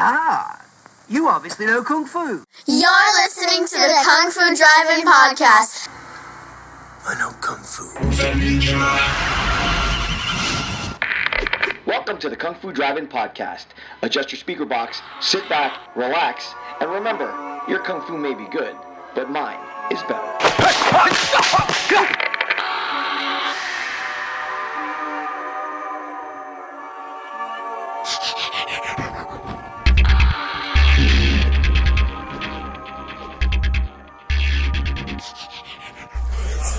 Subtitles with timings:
[0.00, 0.64] Ah,
[1.08, 2.44] you obviously know Kung Fu.
[2.68, 5.88] You're listening to the Kung Fu Drive-In Podcast.
[7.04, 7.82] I know Kung Fu.
[11.84, 13.66] Welcome to the Kung Fu Drive-In Podcast.
[14.02, 17.26] Adjust your speaker box, sit back, relax, and remember,
[17.66, 18.76] your Kung Fu may be good,
[19.16, 19.58] but mine
[19.90, 20.38] is better.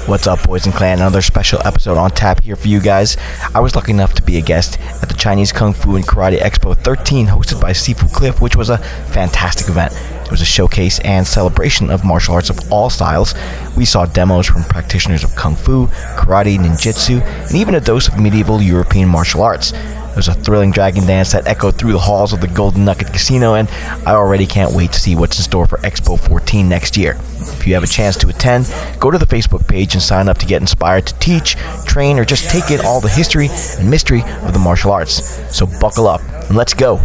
[0.09, 0.97] What's up, boys and clan?
[0.97, 3.15] Another special episode on tap here for you guys.
[3.53, 6.39] I was lucky enough to be a guest at the Chinese Kung Fu and Karate
[6.39, 9.93] Expo 13 hosted by Sifu Cliff, which was a fantastic event.
[10.25, 13.35] It was a showcase and celebration of martial arts of all styles.
[13.77, 15.85] We saw demos from practitioners of Kung Fu,
[16.17, 19.73] Karate, Ninjutsu, and even a dose of medieval European martial arts.
[20.15, 23.53] Was a thrilling dragon dance that echoed through the halls of the Golden Nugget Casino,
[23.53, 23.69] and
[24.05, 27.17] I already can't wait to see what's in store for Expo 14 next year.
[27.39, 30.37] If you have a chance to attend, go to the Facebook page and sign up
[30.39, 34.23] to get inspired to teach, train, or just take in all the history and mystery
[34.43, 35.23] of the martial arts.
[35.55, 36.99] So buckle up and let's go.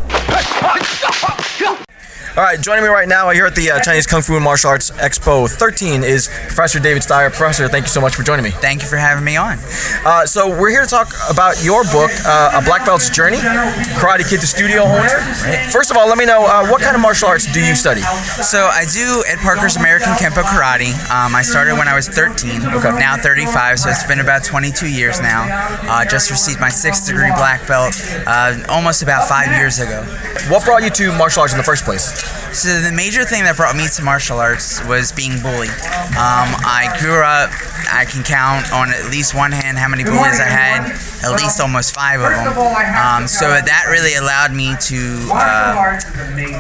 [2.37, 4.69] All right, joining me right now here at the uh, Chinese Kung Fu and Martial
[4.69, 7.31] Arts Expo 13 is Professor David Sztajer.
[7.31, 8.51] Professor, thank you so much for joining me.
[8.51, 9.59] Thank you for having me on.
[10.05, 13.37] Uh, so we're here to talk about your book, uh, A Black Belt's Journey,
[14.03, 15.23] Karate Kid to Studio Owner.
[15.71, 18.01] First of all, let me know uh, what kind of martial arts do you study?
[18.43, 20.91] So I do Ed Parker's American Kempo Karate.
[21.15, 22.99] Um, I started when I was 13, Okay.
[22.99, 25.47] now 35, so it's been about 22 years now.
[25.87, 27.95] Uh, just received my sixth degree black belt
[28.27, 30.03] uh, almost about five years ago.
[30.51, 32.24] What brought you to martial arts in the first place?
[32.53, 35.71] So the major thing that brought me to martial arts was being bullied.
[36.15, 37.51] Um, I grew up.
[37.95, 40.91] I can count on at least one hand how many bullies I had.
[41.25, 42.53] At least almost five of them.
[42.53, 44.99] Um, so that really allowed me to
[45.33, 45.99] uh,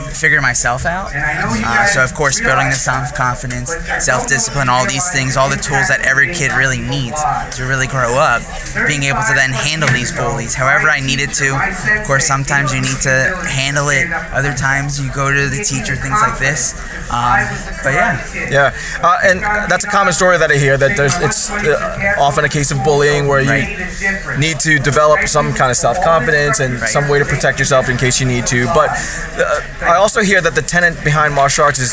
[0.08, 1.12] figure myself out.
[1.12, 6.00] Uh, so of course, building the self-confidence, self-discipline, all these things, all the tools that
[6.06, 7.20] every kid really needs
[7.56, 8.40] to really grow up.
[8.86, 11.52] Being able to then handle these bullies, however I needed to.
[12.00, 14.08] Of course, sometimes you need to handle it.
[14.32, 16.72] Other times you go to the teacher, things like this.
[17.12, 17.44] Um,
[17.84, 18.16] but yeah.
[18.48, 20.76] Yeah, uh, and that's a common story that I hear.
[20.78, 24.38] That there's it's uh, often a case of bullying where you Right.
[24.38, 26.90] need to develop some kind of self confidence and Right.
[26.90, 28.66] some way to protect yourself in case you need to.
[28.74, 28.90] But
[29.38, 29.60] uh,
[29.92, 31.92] I also hear that the tenet behind martial arts is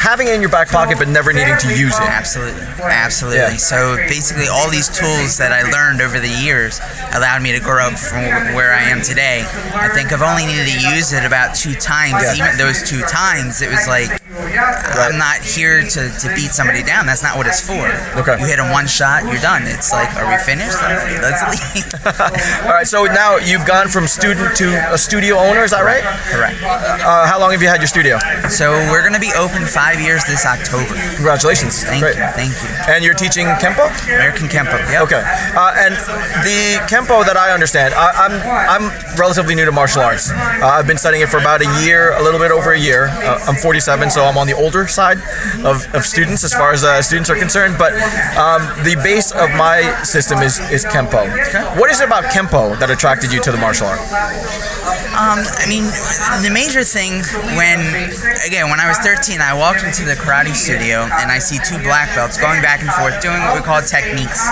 [0.00, 2.08] having it in your back pocket but never needing to use it.
[2.08, 3.38] Absolutely, absolutely.
[3.38, 3.60] Yeah.
[3.60, 6.80] So basically, all these tools that I learned over the years
[7.12, 8.24] allowed me to grow up from
[8.56, 9.44] where I am today.
[9.76, 12.24] I think I've only needed to use it about two times.
[12.24, 12.48] Yeah.
[12.48, 14.08] Even those two times, it was like
[14.40, 17.04] I'm not here to, to beat somebody down.
[17.04, 17.84] That's not what it's for.
[18.16, 18.38] Okay.
[18.40, 19.62] You hit them one shot, you're done.
[19.66, 20.80] It's like, are we finished?
[21.20, 21.84] Let's leave.
[22.64, 25.64] All right, so now you've gone from student to a studio owner.
[25.64, 26.02] Is that right?
[26.32, 26.56] Correct.
[26.62, 28.18] Uh, how long have you had your studio?
[28.48, 30.94] So we're gonna be open five years this October.
[31.16, 31.82] Congratulations.
[31.82, 32.16] Thank Great.
[32.16, 32.68] you, thank you.
[32.86, 33.90] And you're teaching Kempo?
[34.06, 34.78] American Kempo.
[34.90, 35.02] Yep.
[35.10, 35.22] Okay.
[35.56, 35.94] Uh, and
[36.46, 38.34] the Kempo that I understand, I, I'm
[38.82, 40.30] I'm relatively new to martial arts.
[40.30, 43.08] Uh, I've been studying it for about a year, a little bit over a year.
[43.08, 45.18] Uh, I'm 47, so I'm on the older side
[45.64, 47.76] of, of students as far as uh, students are concerned.
[47.78, 47.92] But
[48.36, 51.26] um, the base of my system is, is Kempo.
[51.78, 54.00] What is it about Kempo that attracted you to the martial art?
[55.14, 55.86] Um, I mean,
[56.42, 57.22] the major thing
[57.54, 57.78] when,
[58.42, 61.78] again, when I was 13, I walked into the karate studio and I see two
[61.82, 64.42] black belts going back and forth doing what we call techniques.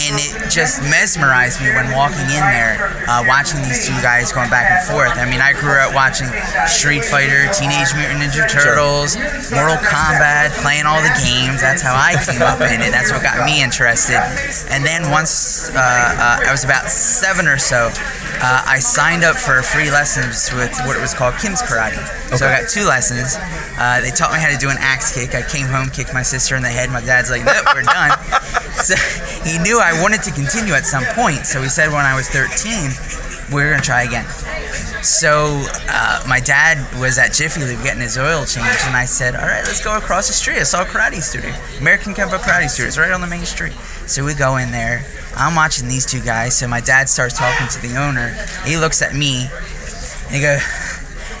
[0.00, 4.50] And it just mesmerized me when walking in there, uh, watching these two guys going
[4.50, 5.16] back and forth.
[5.16, 6.26] I mean, I grew up watching
[6.66, 9.14] Street Fighter, Teenage Mutant Ninja Turtles,
[9.54, 11.62] Mortal Kombat, playing all the games.
[11.62, 12.90] That's how I came up in it.
[12.90, 14.18] That's what got me interested.
[14.74, 17.90] And then once uh, uh, I was about seven or so,
[18.42, 22.00] uh, I signed up for free lessons with what it was called Kim's Karate.
[22.36, 23.36] So I got two lessons.
[23.78, 25.34] Uh, they taught me how to do an axe kick.
[25.34, 26.90] I came home, kicked my sister in the head.
[26.90, 28.16] My dad's like, "Nope, we're done."
[28.80, 28.96] so
[29.44, 31.44] he knew I wanted to continue at some point.
[31.44, 34.24] So we said when I was 13, we are gonna try again.
[35.02, 39.34] So uh, my dad was at Jiffy Lube getting his oil changed, and I said,
[39.34, 40.58] "All right, let's go across the street.
[40.58, 42.88] I saw a karate studio, American Kempo Karate Studio.
[42.88, 43.72] It's right on the main street."
[44.06, 45.04] So we go in there.
[45.36, 46.56] I'm watching these two guys.
[46.56, 48.36] So my dad starts talking to the owner.
[48.64, 49.48] He looks at me,
[50.26, 50.60] and he goes,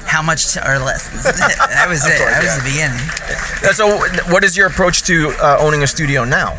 [0.06, 2.18] "How much are lessons?" that was it.
[2.18, 3.74] That was the beginning.
[3.74, 6.58] So, what is your approach to uh, owning a studio now?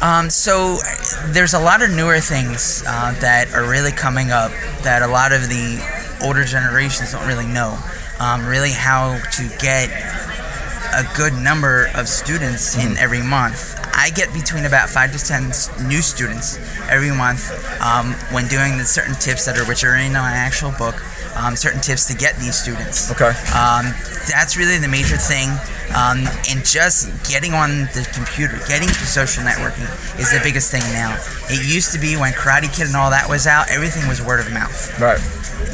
[0.00, 0.78] Um, so
[1.32, 4.50] there's a lot of newer things uh, that are really coming up
[4.82, 5.82] that a lot of the
[6.22, 7.78] older generations don't really know.
[8.18, 9.90] Um, really, how to get
[10.94, 13.78] a good number of students in every month.
[13.92, 15.52] I get between about five to ten
[15.88, 16.58] new students
[16.88, 17.50] every month
[17.82, 20.96] um, when doing the certain tips that are which are in my actual book.
[21.36, 23.10] um, certain tips to get these students.
[23.12, 23.28] Okay.
[23.52, 23.92] Um,
[24.28, 25.48] that's really the major thing.
[25.94, 29.86] Um, and just getting on the computer, getting to social networking
[30.18, 31.16] is the biggest thing now.
[31.48, 34.40] It used to be when Karate Kid and all that was out, everything was word
[34.40, 34.74] of mouth.
[35.00, 35.20] Right.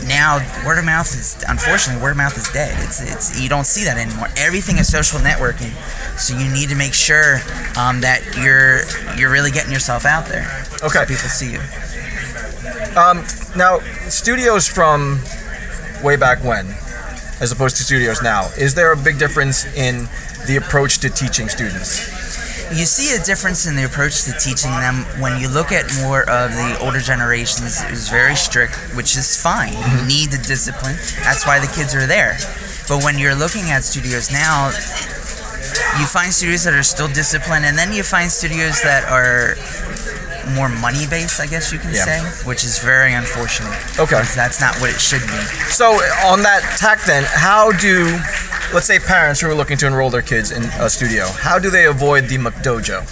[0.07, 2.77] Now, word of mouth is unfortunately word of mouth is dead.
[2.85, 4.29] It's it's you don't see that anymore.
[4.37, 5.73] Everything is social networking,
[6.19, 7.37] so you need to make sure
[7.79, 8.83] um, that you're
[9.19, 10.47] you're really getting yourself out there.
[10.83, 11.03] Okay.
[11.03, 11.61] So people see you.
[12.97, 13.25] Um,
[13.57, 15.21] Now, studios from
[16.03, 16.67] way back when,
[17.43, 20.09] as opposed to studios now, is there a big difference in
[20.47, 22.07] the approach to teaching students?
[22.71, 26.23] You see a difference in the approach to teaching them when you look at more
[26.23, 27.83] of the older generations.
[27.83, 29.73] It was very strict, which is fine.
[29.73, 30.07] You mm-hmm.
[30.07, 30.95] need the discipline.
[31.27, 32.39] That's why the kids are there.
[32.89, 34.71] But when you're looking at studios now,
[35.99, 39.59] you find studios that are still disciplined, and then you find studios that are
[40.51, 42.05] more money based, I guess you can Yeah.
[42.05, 43.73] say, which is very unfortunate.
[43.99, 44.23] Okay.
[44.35, 45.39] That's not what it should be.
[45.71, 45.93] So,
[46.25, 48.21] on that tack, then, how do,
[48.73, 51.71] let's say, parents who are looking to enroll their kids in a studio, how do
[51.71, 53.07] they avoid the McDojo?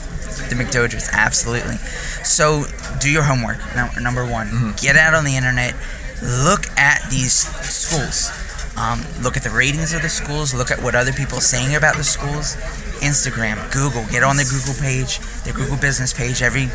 [0.48, 1.76] The McDojers, absolutely.
[2.24, 2.64] So
[2.98, 3.58] do your homework.
[4.00, 5.74] Number one, get out on the internet,
[6.22, 8.30] look at these schools.
[8.76, 10.54] Um, look at the ratings of the schools.
[10.54, 12.56] Look at what other people are saying about the schools.
[13.00, 14.04] Instagram, Google.
[14.10, 16.40] Get on the Google page, the Google business page.
[16.42, 16.70] Every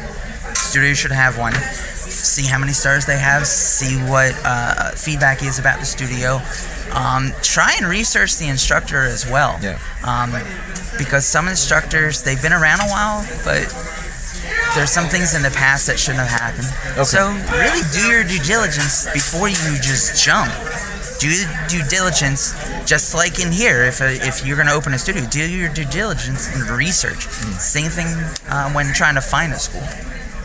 [0.75, 1.53] studio should have one.
[1.53, 3.47] See how many stars they have.
[3.47, 6.41] See what uh, feedback is about the studio.
[6.91, 9.57] Um, try and research the instructor as well.
[9.63, 9.79] Yeah.
[10.03, 10.35] Um,
[10.97, 13.71] because some instructors they've been around a while, but
[14.75, 16.67] there's some things in the past that shouldn't have happened.
[16.99, 17.07] Okay.
[17.07, 20.51] So really do your due diligence before you just jump.
[21.23, 21.31] Do
[21.69, 22.51] due diligence,
[22.83, 23.83] just like in here.
[23.83, 27.23] If uh, if you're going to open a studio, do your due diligence and research.
[27.63, 28.07] Same thing
[28.51, 29.87] uh, when trying to find a school.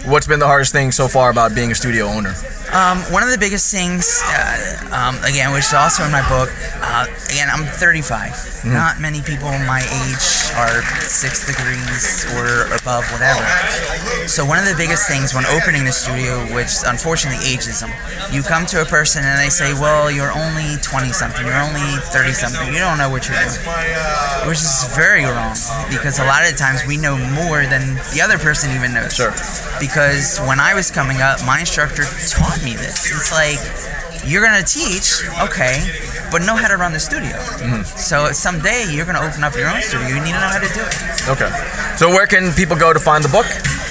[0.04, 2.34] What's been the hardest thing so far about being a studio owner?
[2.72, 6.48] Um, one of the biggest things, uh, um, again, which is also in my book,
[6.80, 8.64] uh, again, I'm 35.
[8.64, 10.24] Not many people my age
[10.56, 13.42] are six degrees or above, whatever.
[14.28, 17.90] So one of the biggest things when opening the studio, which unfortunately ages them,
[18.30, 21.98] you come to a person and they say, "Well, you're only 20 something, you're only
[22.12, 23.60] 30 something, you don't know what you're doing,"
[24.46, 25.56] which is very wrong
[25.88, 29.14] because a lot of the times we know more than the other person even knows.
[29.14, 29.34] Sure.
[29.80, 29.89] Because
[30.46, 33.10] when I was coming up, my instructor taught me this.
[33.10, 33.58] It's like
[34.24, 35.82] you're gonna teach, okay,
[36.30, 37.36] but know how to run the studio.
[37.84, 40.06] So someday you're gonna open up your own studio.
[40.08, 41.28] You need to know how to do it.
[41.28, 41.50] Okay.
[41.96, 43.46] So, where can people go to find the book?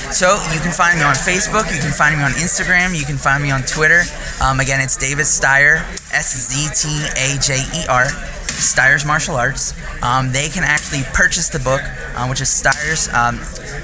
[0.10, 1.70] So you can find me on Facebook.
[1.70, 2.98] You can find me on Instagram.
[2.98, 4.02] You can find me on Twitter.
[4.42, 5.78] Um, again, it's David Sztajer,
[6.12, 8.10] S Z T A J E R,
[8.60, 9.74] Sztajer's Martial Arts.
[10.04, 11.82] Um, they can actually purchase the book,
[12.16, 13.38] uh, which is Sztajer's um,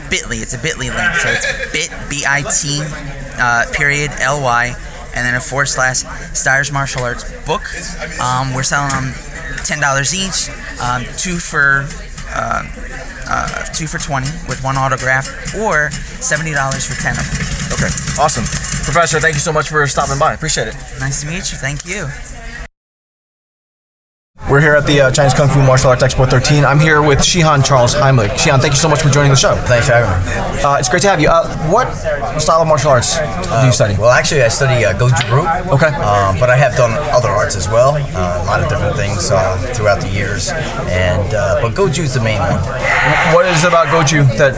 [0.10, 0.42] Bitly.
[0.42, 2.82] It's a Bitly link, so it's bit b i t
[3.40, 4.76] uh, period l y,
[5.16, 7.64] and then a forward slash Sztajer's Martial Arts book.
[8.20, 9.14] Um, we're selling them
[9.66, 10.50] ten dollars each,
[10.80, 11.88] um, two for.
[12.30, 12.64] Uh,
[13.28, 16.54] uh, two for 20 with one autograph or $70
[16.86, 17.56] for 10 of them.
[17.74, 18.22] Okay.
[18.22, 18.44] Awesome.
[18.84, 20.34] Professor, thank you so much for stopping by.
[20.34, 20.76] Appreciate it.
[21.00, 21.58] Nice to meet you.
[21.58, 22.35] Thank you.
[24.50, 26.66] We're here at the uh, Chinese Kung Fu Martial Arts Expo 13.
[26.66, 28.30] I'm here with Shihan Charles Heimlich.
[28.38, 29.56] Shihan, thank you so much for joining the show.
[29.66, 30.64] Thanks for having me.
[30.64, 31.30] Uh, it's great to have you.
[31.30, 31.92] Uh, what
[32.40, 33.96] style of martial arts do you study?
[33.98, 35.74] Well, actually, I study uh, Goju Ryu.
[35.74, 35.88] Okay.
[35.88, 39.32] Um, but I have done other arts as well, uh, a lot of different things
[39.32, 40.52] uh, throughout the years.
[40.94, 42.62] And uh, but Goju is the main one.
[43.34, 44.54] What is it about Goju that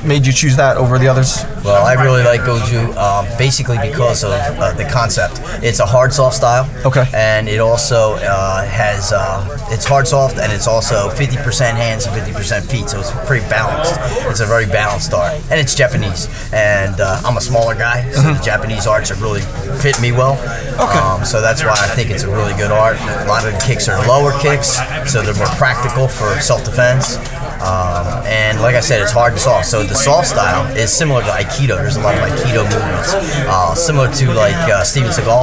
[0.00, 1.44] made you choose that over the others?
[1.64, 5.40] Well, I really like Goju uh, basically because of uh, the concept.
[5.62, 6.68] It's a hard soft style.
[6.84, 7.04] Okay.
[7.14, 12.14] And it also uh, has uh, it's hard soft and it's also 50% hands and
[12.14, 13.94] 50% feet, so it's pretty balanced.
[14.28, 16.28] It's a very balanced art, and it's Japanese.
[16.52, 19.42] And uh, I'm a smaller guy, so the Japanese arts are really
[19.80, 20.34] fit me well.
[20.74, 20.98] Okay.
[20.98, 22.96] Um, so that's why I think it's a really good art.
[23.00, 24.78] A lot of the kicks are lower kicks,
[25.10, 27.16] so they're more practical for self-defense.
[27.62, 29.66] Um, and like I said, it's hard and soft.
[29.66, 31.76] So the soft style is similar to Aikido.
[31.78, 33.14] There's a lot of Aikido movements,
[33.46, 35.42] uh, similar to like uh, Steven Seagal.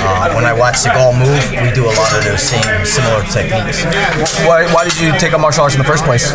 [0.00, 3.84] Uh, when I watch Seagal move, we do a lot of those same similar techniques.
[4.48, 6.32] Why, why did you take up martial arts in the first place?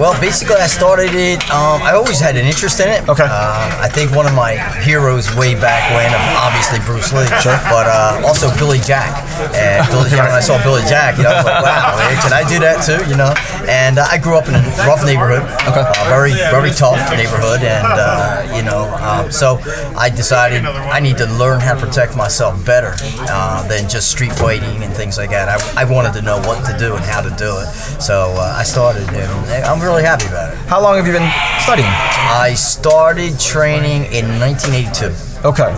[0.00, 1.44] Well, basically, I started it.
[1.52, 3.04] Um, I always had an interest in it.
[3.06, 3.28] Okay.
[3.28, 6.08] Uh, I think one of my heroes way back when,
[6.40, 7.60] obviously Bruce Lee, Sure.
[7.68, 9.12] but uh, also Billy Jack.
[9.52, 12.16] And Billy Jack, when I saw Billy Jack, you know, I was like, wow, man,
[12.16, 13.04] can I do that too?
[13.12, 13.36] You know.
[13.68, 15.44] And uh, I grew up in a rough neighborhood.
[15.68, 15.84] Okay.
[15.84, 19.60] Uh, very, very tough neighborhood, and uh, you know, um, so
[20.00, 22.96] I decided I need to learn how to protect myself better
[23.28, 25.52] uh, than just street fighting and things like that.
[25.52, 27.68] I, I wanted to know what to do and how to do it.
[28.00, 29.28] So uh, I started, and
[29.68, 30.58] I'm really happy about it.
[30.68, 31.30] How long have you been
[31.62, 31.88] studying?
[31.88, 35.14] I started training in 1982.
[35.44, 35.72] Okay.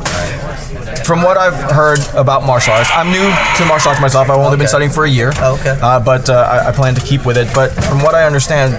[1.05, 3.23] From what I've heard about martial arts, I'm new
[3.57, 4.29] to martial arts myself.
[4.29, 5.33] I've only been studying for a year.
[5.37, 5.79] Oh, okay.
[5.81, 7.49] Uh, but uh, I, I plan to keep with it.
[7.55, 8.75] But from what I understand,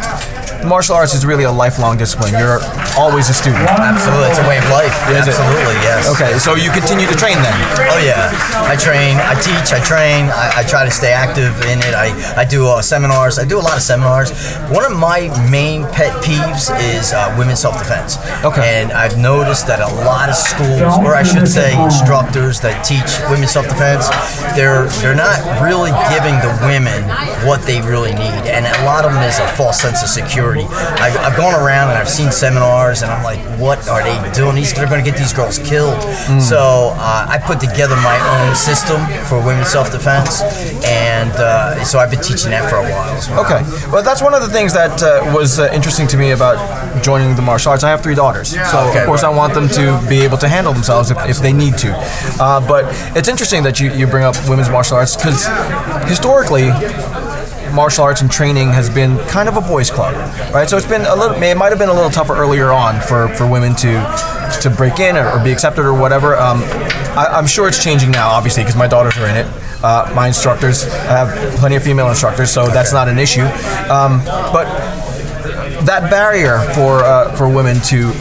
[0.65, 2.33] martial arts is really a lifelong discipline.
[2.33, 2.59] You're
[2.97, 3.63] always a student.
[3.67, 4.93] Absolutely, it's a way of life.
[5.09, 5.35] Is it?
[5.35, 6.09] Absolutely, yes.
[6.09, 7.57] Okay, so you continue to train then?
[7.89, 8.31] Oh yeah,
[8.69, 10.29] I train, I teach, I train.
[10.29, 11.93] I, I try to stay active in it.
[11.93, 13.39] I, I do uh, seminars.
[13.39, 14.31] I do a lot of seminars.
[14.69, 18.17] One of my main pet peeves is uh, women's self-defense.
[18.43, 18.61] Okay.
[18.63, 23.09] And I've noticed that a lot of schools, or I should say, instructors that teach
[23.29, 24.09] women's self-defense,
[24.55, 27.03] they're they're not really giving the women
[27.47, 30.52] what they really need, and a lot of them is a false sense of security.
[30.61, 34.55] I've, I've gone around and I've seen seminars, and I'm like, what are they doing?
[34.55, 35.99] These they're going to get these girls killed.
[36.41, 40.41] So uh, I put together my own system for women's self-defense,
[40.85, 43.09] and uh, so I've been teaching that for a while.
[43.17, 43.45] as well.
[43.45, 43.61] Okay.
[43.91, 46.57] Well, that's one of the things that uh, was uh, interesting to me about
[47.03, 47.83] joining the martial arts.
[47.83, 48.99] I have three daughters, so Okay.
[49.01, 51.77] of course I want them to be able to handle themselves if, if they need
[51.79, 51.91] to.
[52.39, 52.85] Uh, but
[53.17, 55.45] it's interesting that you, you bring up women's martial arts because
[56.07, 56.69] historically,
[57.73, 60.13] martial arts and training has been kind of a boys' club,
[60.53, 60.69] right?
[60.69, 61.41] So it's been a little.
[61.41, 63.91] It might have been a little tougher earlier on for, for women to
[64.61, 66.35] to break in or, or be accepted or whatever.
[66.35, 66.59] Um,
[67.17, 69.47] I, I'm sure it's changing now, obviously, because my daughters are in it.
[69.83, 73.45] Uh, my instructors, I have plenty of female instructors, so that's not an issue.
[73.91, 74.65] Um, but
[75.85, 78.13] that barrier for uh, for women to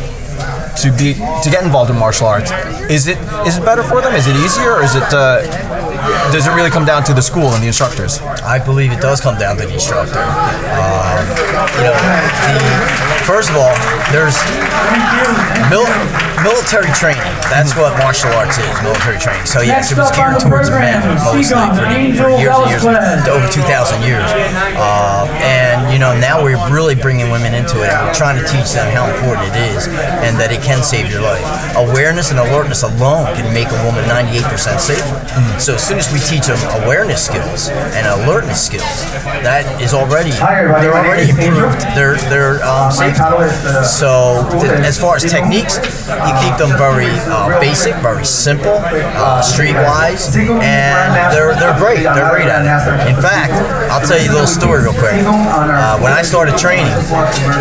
[0.82, 2.50] to be to get involved in martial arts
[2.90, 4.14] is it is it better for them?
[4.14, 5.40] Is it easier, or is it uh,
[6.32, 8.21] does it really come down to the school and the instructors?
[8.42, 10.18] I believe it does come down to the instructor.
[10.18, 11.23] Um,
[11.78, 12.59] you know, the,
[13.25, 13.75] first of all,
[14.11, 14.35] there's
[15.71, 15.87] mil-
[16.42, 17.23] military training.
[17.49, 19.47] That's what martial arts is, military training.
[19.47, 21.87] So yes, it was geared towards men mostly for,
[22.18, 22.85] for years and years,
[23.30, 24.26] over 2,000 years.
[24.76, 28.47] Uh, and you know, now we're really bringing women into it, and we're trying to
[28.50, 29.87] teach them how important it is,
[30.26, 31.44] and that it can save your life.
[31.78, 34.42] Awareness and alertness alone can make a woman 98%
[34.82, 35.16] safer.
[35.61, 39.04] So as soon as we teach them awareness skills and alertness skills,
[39.44, 43.20] that is already they're already improved their their um, safety.
[43.84, 45.76] So th- as far as techniques,
[46.08, 52.08] you keep them very uh, basic, very simple, uh, streetwise, and they're they're great.
[52.08, 53.12] They're great at it.
[53.12, 53.52] In fact,
[53.92, 55.20] I'll tell you a little story real quick.
[55.20, 56.92] Uh, when I started training,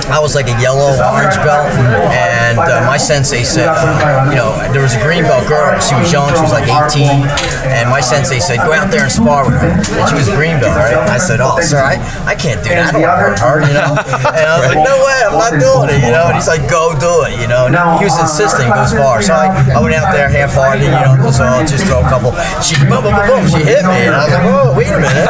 [0.07, 1.67] I was like a yellow orange belt,
[2.15, 5.75] and uh, my sensei said, uh, you know, there was a green belt girl.
[5.81, 6.31] She was young.
[6.31, 7.27] She was like 18,
[7.67, 9.71] and my sensei said, go out there and spar with her.
[9.71, 10.97] And she was green belt, right?
[11.09, 11.97] I said, oh, sir, I,
[12.27, 12.91] I can't do that.
[12.91, 13.93] I don't want to hurt you know.
[14.31, 16.31] And I was like, no way, I'm not doing it, you know.
[16.31, 17.67] And he's like, go do it, you know.
[17.67, 19.21] And he was insisting go as far.
[19.21, 22.07] So I, I went out there half-hearted, you know, so I'll uh, just throw a
[22.07, 22.31] couple.
[22.63, 23.43] She boom, boom, boom, boom.
[23.49, 25.29] She hit me, and I was like, whoa, wait a minute.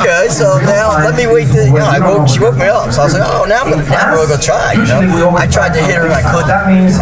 [0.00, 1.52] Okay, so now let me wait.
[1.54, 2.92] To, you know, I woke, she woke me up.
[2.92, 4.74] So I was like, oh, now I'm now I'm gonna go try.
[4.74, 6.50] You know, I tried to hit her and I couldn't.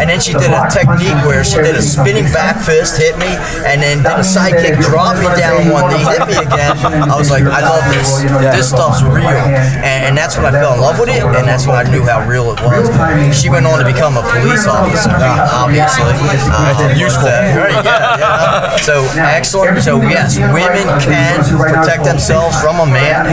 [0.00, 3.30] And then she did a technique where she did a spinning back fist, hit me,
[3.64, 6.76] and then did a side kick, dropped me down one knee, hit me again.
[7.08, 8.22] I was like, I love this.
[8.54, 11.66] This stuff's real, and, and that's when I fell in love with it, and that's
[11.66, 12.88] when I knew how real it was.
[13.34, 16.12] She went on to become a police officer, obviously.
[16.48, 17.28] Uh, useful.
[17.28, 18.76] Right, yeah, yeah.
[18.80, 19.82] So excellent.
[19.82, 23.26] So yes, women can protect themselves from a man.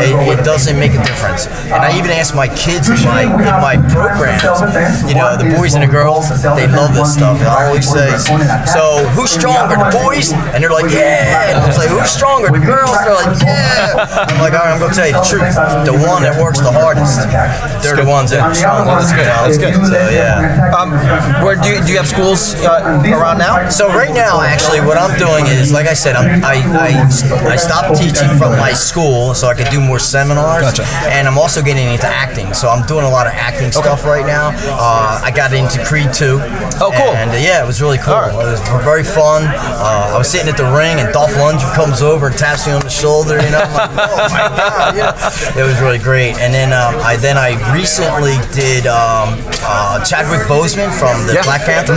[0.00, 1.46] It, it doesn't make a difference.
[1.70, 5.74] And I even ask my kids in my in my programs, you know, the boys
[5.74, 7.40] and the girls, they love this stuff.
[7.40, 8.10] I always say,
[8.66, 10.32] so who's stronger, the boys?
[10.32, 11.39] And they're like, yeah.
[11.48, 12.92] And I was like, who's stronger, the girls?
[13.04, 14.28] They're like, yeah.
[14.28, 15.54] I'm like, all right, I'm gonna tell you the truth.
[15.88, 17.24] The one that works the hardest,
[17.80, 19.14] they're the ones that are strongest.
[19.14, 19.28] That's good.
[19.28, 19.74] That's good.
[19.86, 20.72] So yeah.
[20.76, 20.92] Um,
[21.44, 23.68] where do you, do you have schools uh, around now?
[23.68, 26.90] So right now, actually, what I'm doing is, like I said, I'm, I, I
[27.50, 30.84] I stopped teaching from my school so I could do more seminars, Gotcha.
[31.10, 32.52] and I'm also getting into acting.
[32.54, 34.50] So I'm doing a lot of acting stuff right now.
[34.54, 36.38] Uh, I got into Creed 2.
[36.80, 37.14] Oh, cool.
[37.14, 38.14] And uh, yeah, it was really cool.
[38.14, 38.32] Right.
[38.32, 39.44] It was very fun.
[39.46, 42.72] Uh, I was sitting at the ring, and Dolph Lundgren comes over and taps me
[42.72, 43.36] on the shoulder.
[43.40, 45.60] You know, I'm like, oh my god, you know?
[45.60, 46.38] it was really great.
[46.38, 51.44] And then um, I then I recently did um, uh, Chadwick Boseman from the Yeah.
[51.44, 51.94] Black Panther.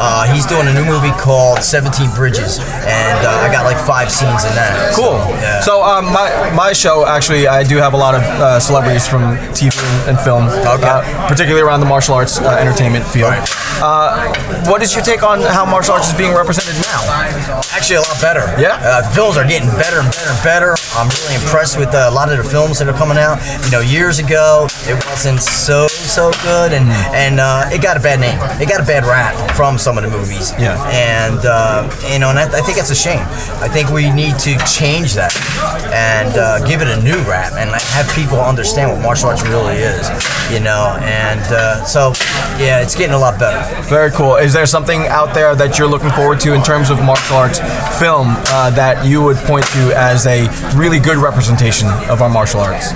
[0.00, 4.10] Uh, he's doing a new movie called 17 Bridges, and uh, I got like five
[4.10, 4.94] scenes in that.
[4.94, 5.18] Cool.
[5.42, 5.60] Yeah.
[5.60, 9.36] So um, my my show actually, I do have a lot of uh, celebrities from
[9.54, 9.74] TV
[10.08, 10.86] and, film, Okay.
[10.86, 13.30] uh, particularly around the martial arts uh, entertainment field.
[13.30, 13.48] Right.
[13.80, 14.34] Uh,
[14.70, 17.00] what is your take on how martial arts is being represented now?
[17.72, 18.42] Actually, a lot better.
[18.60, 18.67] Yeah?
[18.70, 20.72] Uh, the films are getting better and better and better.
[20.94, 23.40] I'm really impressed with uh, a lot of the films that are coming out.
[23.64, 28.00] You know, years ago, it wasn't so, so good, and, and uh, it got a
[28.00, 28.38] bad name.
[28.60, 30.52] It got a bad rap from some of the movies.
[30.58, 30.76] Yeah.
[30.90, 33.22] And, uh, you know, and I, I think it's a shame.
[33.60, 35.34] I think we need to change that
[35.92, 39.76] and uh, give it a new rap and have people understand what martial arts really
[39.76, 40.08] is.
[40.52, 42.12] you know, and uh, so
[42.58, 43.60] yeah, it's getting a lot better.
[43.88, 44.36] Very cool.
[44.36, 47.58] Is there something out there that you're looking forward to in terms of martial arts
[47.98, 52.60] film uh, that you would point to as a really good representation of our martial
[52.60, 52.92] arts?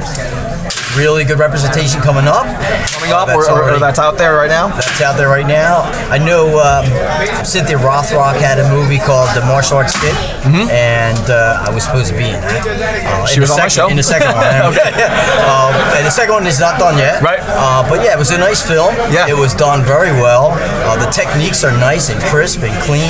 [0.97, 2.45] Really good representation coming up.
[2.45, 4.69] Coming up, That's or, or, or that's out there right now?
[4.69, 5.89] That's out there right now.
[6.13, 6.85] I know um,
[7.49, 10.13] Cynthia Rothrock had a movie called The Martial Arts Kid,
[10.69, 12.61] and uh, I was supposed to be in that.
[13.09, 13.89] Uh, She in was the on my second, show.
[13.89, 14.45] In the second one.
[14.77, 14.93] okay.
[15.49, 17.23] um, and the second one is not done yet.
[17.25, 17.41] Right.
[17.41, 18.93] Uh, but yeah, it was a nice film.
[19.09, 19.33] Yeah.
[19.33, 20.53] It was done very well.
[20.85, 23.09] Uh, the techniques are nice and crisp and clean.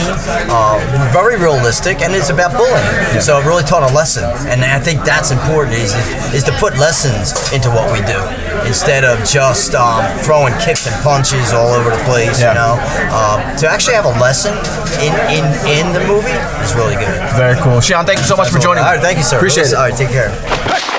[0.55, 0.79] Uh,
[1.11, 3.19] very realistic, and it's about bullying.
[3.19, 5.75] So it really taught a lesson, and I think that's important.
[5.75, 5.91] Is
[6.31, 8.21] is to put lessons into what we do
[8.67, 12.41] instead of just um, throwing kicks and punches all over the place.
[12.41, 12.53] Yeah.
[12.53, 12.73] You know,
[13.13, 14.55] um, to actually have a lesson
[15.01, 17.17] in in in the movie is really good.
[17.37, 17.81] Very cool.
[17.81, 18.85] Shihan, thank you so much for joining.
[18.85, 19.37] All right, thank you, sir.
[19.37, 19.75] Appreciate it.
[19.75, 20.92] All right, take care.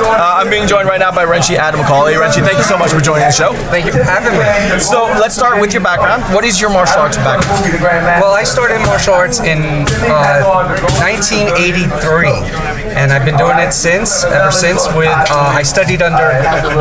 [0.00, 2.16] Uh, I'm being joined right now by Renshi Adam McCauley.
[2.16, 3.52] Renshi, thank you so much for joining the show.
[3.68, 4.80] Thank you for having me.
[4.80, 6.22] So let's start with your background.
[6.34, 7.64] What is your martial arts background?
[8.20, 9.60] Well, I started martial arts in
[10.08, 10.40] uh,
[11.04, 12.28] 1983,
[12.96, 14.24] and I've been doing it since.
[14.24, 16.32] Ever since, with uh, I studied under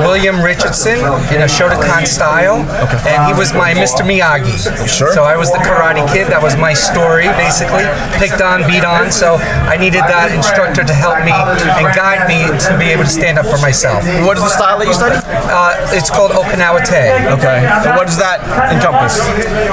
[0.08, 1.00] William Richardson
[1.36, 2.64] in a Shotokan style,
[3.06, 4.02] and he was my Mr.
[4.08, 4.56] Miyagi.
[4.88, 5.12] Sure.
[5.12, 6.28] So I was the Karate Kid.
[6.28, 7.84] That was my story, basically.
[8.18, 9.12] Picked on, beat on.
[9.12, 9.36] So
[9.68, 13.38] I needed that instructor to help me and guide me to be able to stand
[13.42, 14.06] up for myself.
[14.25, 15.18] What is the style that you study?
[15.50, 17.10] Uh, it's called Okinawa Te.
[17.42, 17.66] Okay.
[17.66, 19.18] And what does that encompass?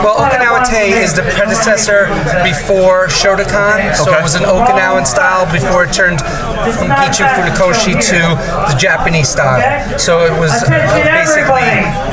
[0.00, 2.08] Well, Okinawa Te is the predecessor
[2.40, 3.92] before Shotokan.
[3.94, 4.18] So Okay.
[4.18, 6.20] it was an Okinawan style before it turned
[6.80, 8.20] from Gichin Funakoshi to
[8.72, 9.60] the Japanese style.
[9.98, 11.68] So it was basically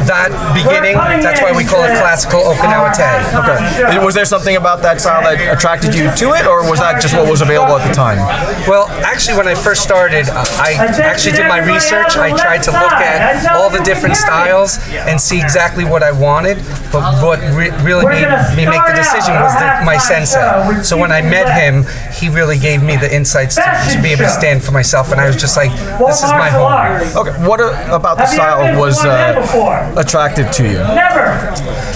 [0.10, 1.00] that beginning.
[1.24, 3.08] That's why we call it classical Okinawa Te.
[3.40, 4.00] Okay.
[4.04, 7.16] Was there something about that style that attracted you to it, or was that just
[7.16, 8.20] what was available at the time?
[8.68, 10.28] Well, actually, when I first started,
[10.60, 10.76] I
[11.14, 12.18] actually did my research.
[12.18, 16.58] I tried to look at all the different styles and see exactly what I wanted.
[16.92, 20.82] But what re- really made me make the decision was the, my sensei.
[20.84, 21.86] So when I met him,
[22.24, 23.62] he really gave me the insights to,
[23.92, 25.12] to be able to stand for myself.
[25.12, 26.72] And I was just like, this is my home.
[27.20, 27.36] Okay.
[27.46, 30.80] What uh, about the style was uh, attractive to you?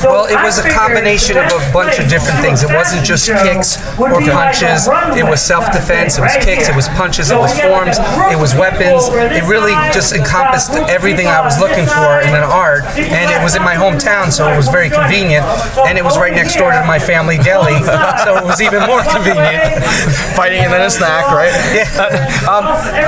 [0.04, 2.62] Well, it was a combination of a bunch of different things.
[2.62, 4.92] It wasn't just kicks or punches.
[5.16, 6.20] It was self-defense.
[6.20, 6.68] It was kicks.
[6.68, 7.32] It was punches.
[7.32, 7.98] It was forms.
[8.30, 9.08] It was weapons.
[9.32, 12.84] It really just encompassed everything I was looking for in an art.
[13.00, 15.46] And it was in my hometown, so it was very convenient.
[15.88, 17.80] And it was right next door to my family deli,
[18.28, 19.82] so it was even more convenient.
[20.36, 21.54] Fighting and then a snack, right?
[21.74, 22.46] Yeah.
[22.48, 22.64] Um,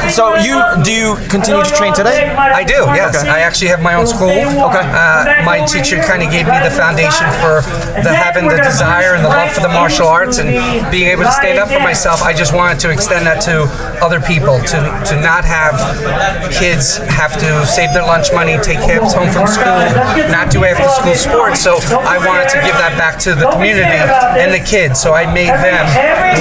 [0.09, 2.25] so you do you continue to train today?
[2.33, 3.15] I do, yes.
[3.15, 3.29] Okay.
[3.29, 4.29] I actually have my own school.
[4.33, 4.83] Okay.
[4.83, 7.61] Uh, my teacher kind of gave me the foundation for
[8.01, 10.49] the having the desire and the love for the martial arts and
[10.91, 12.21] being able to stand up for myself.
[12.21, 13.69] I just wanted to extend that to
[14.03, 14.77] other people to
[15.09, 15.77] to not have
[16.51, 19.79] kids have to save their lunch money, take kids home from school,
[20.33, 21.61] not do after school sports.
[21.61, 24.01] So I wanted to give that back to the community
[24.39, 24.99] and the kids.
[24.99, 25.85] So I made them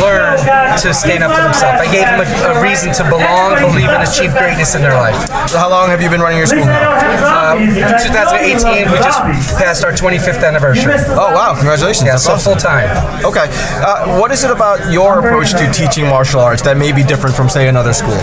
[0.00, 0.38] learn
[0.82, 1.80] to stand up for themselves.
[1.80, 5.16] I gave them a, a reason to belong, believe, and achieve greatness in their life.
[5.48, 6.94] So how long have you been running your school now?
[7.22, 9.20] Uh, 2018, we just
[9.58, 10.94] passed our 25th anniversary.
[11.14, 11.54] Oh wow!
[11.54, 12.06] Congratulations.
[12.06, 12.52] Yeah, That's so awesome.
[12.54, 12.88] full time.
[13.24, 13.46] Okay.
[13.82, 17.34] Uh, what is it about your approach to teaching martial arts that may be different
[17.34, 18.18] from, say, another school?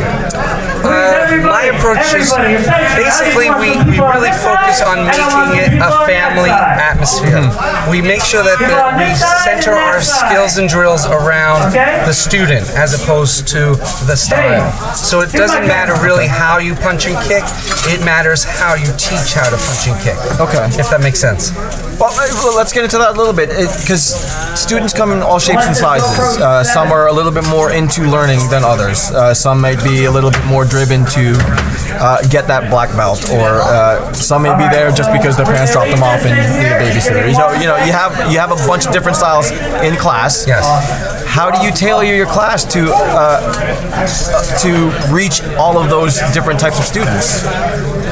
[1.06, 2.34] Uh, my approach is
[2.98, 7.46] basically we, we really focus on making it a family atmosphere.
[7.90, 9.14] We make sure that the, we
[9.46, 11.74] center our skills and drills around
[12.06, 13.76] the student as opposed to
[14.10, 14.66] the style.
[14.96, 17.44] So it doesn't matter really how you punch and kick,
[17.92, 20.18] it matters how you teach how to punch and kick.
[20.40, 20.66] Okay.
[20.80, 21.54] If that makes sense.
[22.00, 24.04] Well, well, let's get into that a little bit because
[24.60, 26.42] students come in all shapes and sizes.
[26.42, 29.12] Uh, some are a little bit more into learning than others.
[29.12, 31.36] Uh, some might be a little bit more driven to
[32.00, 35.74] uh, get that black belt, or uh, some may be there just because their parents
[35.74, 37.28] dropped them off and need a babysitter.
[37.36, 39.52] So you know, you have you have a bunch of different styles
[39.84, 40.48] in class.
[40.48, 40.64] Yes.
[41.36, 43.44] How do you tailor your class to uh,
[44.64, 47.44] to reach all of those different types of students?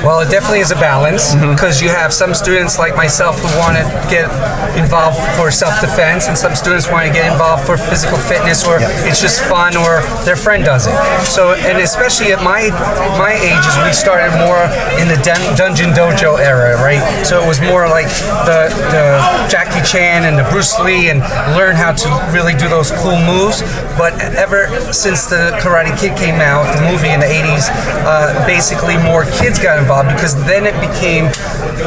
[0.04, 3.80] Well, it definitely is a balance because you have some students like myself who want
[3.80, 4.28] to get
[4.76, 9.22] involved for self-defense, and some students want to get involved for physical fitness, or it's
[9.22, 10.96] just fun, or their friend does it.
[11.24, 12.68] So, and especially at my
[13.16, 14.68] my ages, we started more
[15.00, 17.00] in the dun- dungeon dojo era, right?
[17.24, 18.12] So it was more like
[18.44, 21.24] the the Jackie Chan and the Bruce Lee, and
[21.56, 23.62] learn how to really do those cool moves.
[23.98, 27.70] But ever since the Karate Kid came out, the movie in the 80s,
[28.06, 31.30] uh, basically more kids got involved because then it became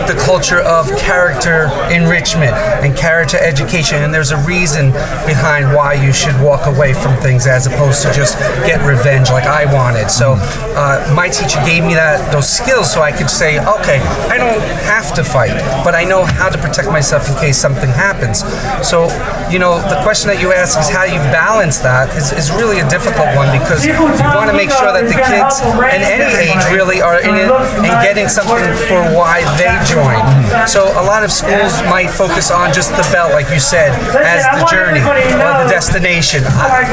[0.07, 2.53] the culture of character enrichment
[2.85, 4.93] and character education, and there's a reason
[5.27, 9.45] behind why you should walk away from things as opposed to just get revenge like
[9.45, 10.11] I wanted.
[10.11, 10.35] So
[10.77, 14.61] uh, my teacher gave me that those skills so I could say, okay, I don't
[14.85, 18.45] have to fight, but I know how to protect myself in case something happens.
[18.87, 19.09] So
[19.51, 22.83] you know, the question that you ask is how you balance that is, is really
[22.83, 23.95] a difficult one because you
[24.35, 27.95] want to make sure that the kids in any age really are in it and
[28.03, 28.59] getting something
[28.91, 30.21] for why they join.
[30.67, 34.45] So a lot of schools might focus on just the belt, like you said, as
[34.59, 36.43] the journey or the destination.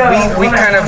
[0.10, 0.86] We, we kind of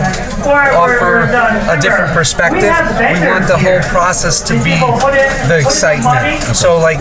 [0.76, 1.30] offer
[1.70, 2.74] a different perspective.
[3.00, 4.76] We want the whole process to be
[5.48, 6.44] the excitement.
[6.56, 7.00] So like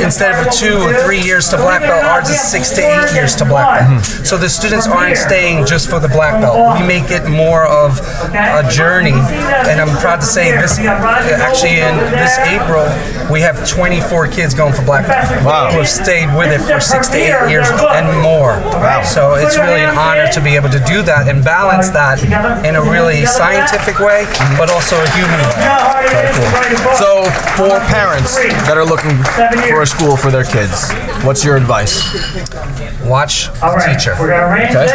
[0.00, 3.36] instead of two or three years to black belt, ours is six to eight years
[3.36, 4.04] to black belt.
[4.26, 6.80] So the students aren't staying just for the black belt.
[6.80, 7.98] We make it more of
[8.32, 10.78] a journey, and I'm proud to say this.
[10.78, 12.86] Actually, in this April,
[13.30, 13.66] we have
[14.12, 15.72] 24 kids going for black belt Wow.
[15.72, 17.64] who have stayed with it for six to eight years
[17.96, 18.60] and more.
[18.76, 19.00] Wow.
[19.02, 22.20] So it's really an honor to be able to do that and balance that
[22.64, 24.28] in a really scientific way,
[24.60, 25.56] but also a human way.
[27.00, 27.08] So,
[27.56, 29.16] for parents that are looking
[29.68, 30.90] for a school for their kids,
[31.24, 32.02] what's your advice?
[33.04, 34.14] Watch the teacher.
[34.14, 34.88] Okay.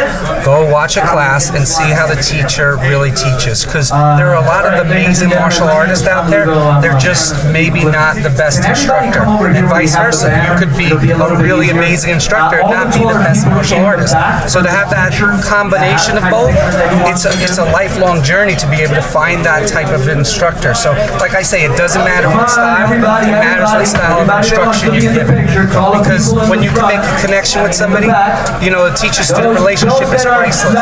[0.44, 3.64] Go watch a class and see how the teacher really teaches.
[3.64, 6.46] Because there are a lot of amazing martial artists out there.
[6.80, 10.32] They're just maybe not the best instructor, and vice versa.
[10.48, 14.12] You could be a really amazing instructor and not be the best martial artist.
[14.50, 15.12] So to have that
[15.44, 16.56] combination of both,
[17.06, 20.74] it's a, it's a lifelong journey to be able to find that type of instructor.
[20.74, 22.92] So, like I say, it doesn't matter what style.
[22.92, 25.28] It matters what style of instruction you give.
[25.28, 28.06] Because when you can make a connection with somebody,
[28.64, 30.74] you know, a teacher-student relationship is priceless.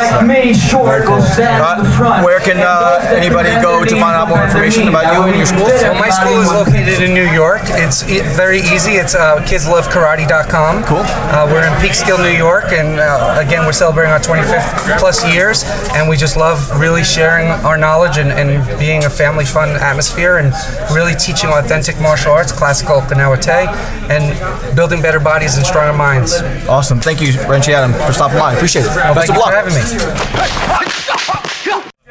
[1.37, 5.47] Uh, where can uh, anybody go to find out more information about you and your
[5.47, 5.67] school?
[5.79, 7.63] So my school is located in New York.
[7.77, 8.03] It's
[8.37, 8.93] very easy.
[8.93, 10.85] It's uh, kidslovekarate.com.
[10.85, 11.03] Cool.
[11.05, 15.65] Uh, we're in Peekskill, New York, and uh, again, we're celebrating our 25th plus years,
[15.95, 20.39] and we just love really sharing our knowledge and, and being a family fun atmosphere
[20.39, 20.53] and
[20.95, 23.67] really teaching authentic martial arts, classical Okinawa Te,
[24.15, 26.41] and building better bodies and stronger minds.
[26.69, 27.01] Awesome.
[27.01, 28.55] Thank you, Renchi Adam, for stopping by.
[28.55, 28.95] Appreciate it.
[28.95, 29.51] Well, thank you luck.
[29.51, 31.53] for having me.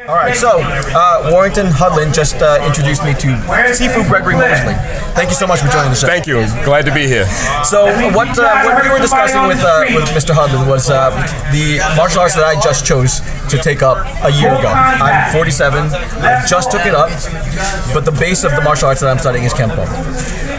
[0.08, 3.34] All right, so uh, Warrington Hudlin just uh, introduced me to
[3.74, 4.76] Sifu Gregory Mosley.
[5.18, 6.06] Thank you so much for joining the show.
[6.06, 6.46] Thank you.
[6.64, 7.26] Glad to be here.
[7.66, 10.36] So what uh, what we were discussing with uh, with Mr.
[10.38, 11.10] Hudlin was uh,
[11.52, 14.70] the martial arts that I just chose to take up a year ago.
[14.70, 15.90] I'm 47.
[15.90, 17.10] I just took it up,
[17.92, 19.90] but the base of the martial arts that I'm studying is Kempo.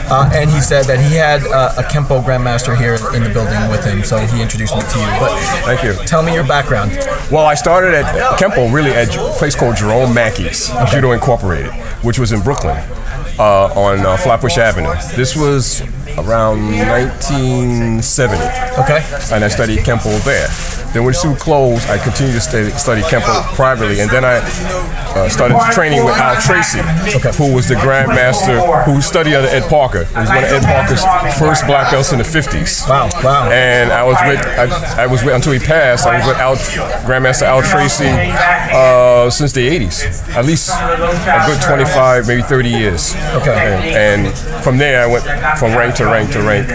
[0.08, 3.58] Uh, and he said that he had uh, a Kempo grandmaster here in the building
[3.70, 5.06] with him, so he introduced me to you.
[5.18, 5.30] But
[5.64, 5.94] Thank you.
[6.06, 6.92] tell me your background.
[7.30, 12.18] Well, I started at Kempo, really at a place called Jerome Mackey's, Judo Incorporated, which
[12.18, 12.82] was in Brooklyn
[13.38, 14.94] uh, on uh, Flatbush Avenue.
[15.14, 15.82] This was
[16.18, 18.42] around 1970.
[18.82, 19.04] Okay.
[19.34, 20.48] And I studied Kempo there.
[20.96, 24.36] Then when Sue closed, I continued to study, study Kempo privately, and then I
[25.12, 26.80] uh, started training with Al Tracy,
[27.36, 30.04] who was the grandmaster who studied under Ed Parker.
[30.04, 31.04] He was one of Ed Parker's
[31.38, 32.88] first black belts in the 50s.
[32.88, 33.50] Wow, wow.
[33.50, 36.06] And I was with, I, I was with until he passed.
[36.06, 36.56] I was with Al,
[37.04, 43.14] Grandmaster Al Tracy uh, since the 80s, at least a good 25, maybe 30 years.
[43.34, 43.94] Okay.
[43.94, 45.24] And, and from there, I went
[45.58, 46.68] from rank to rank to rank.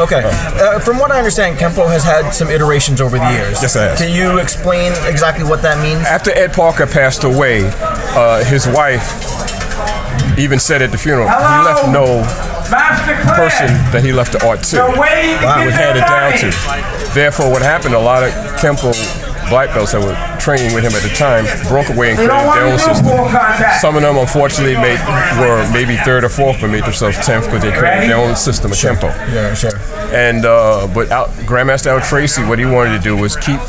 [0.00, 0.22] Okay.
[0.24, 3.62] Uh, from what I understand, Kempo has had some iterations over the years.
[3.62, 3.98] Yes, it has.
[3.98, 6.04] Can you explain exactly what that means?
[6.06, 9.16] After Ed Parker passed away, uh, his wife
[10.38, 12.22] even said at the funeral, he left no
[13.34, 14.76] person that he left the art to.
[14.78, 15.64] Wow.
[15.64, 17.14] Was handed down to.
[17.14, 18.92] Therefore, what happened, a lot of Kempo
[19.48, 22.66] black belts that were training with him at the time broke away and created their
[22.70, 23.06] own system.
[23.80, 25.00] Some of them, unfortunately, made
[25.40, 28.72] were maybe third or fourth, but made themselves tenth because they created their own system
[28.72, 29.08] of Kempo.
[29.32, 29.78] Yeah, sure.
[30.14, 33.60] And uh, but Al, Grandmaster Al Tracy, what he wanted to do was keep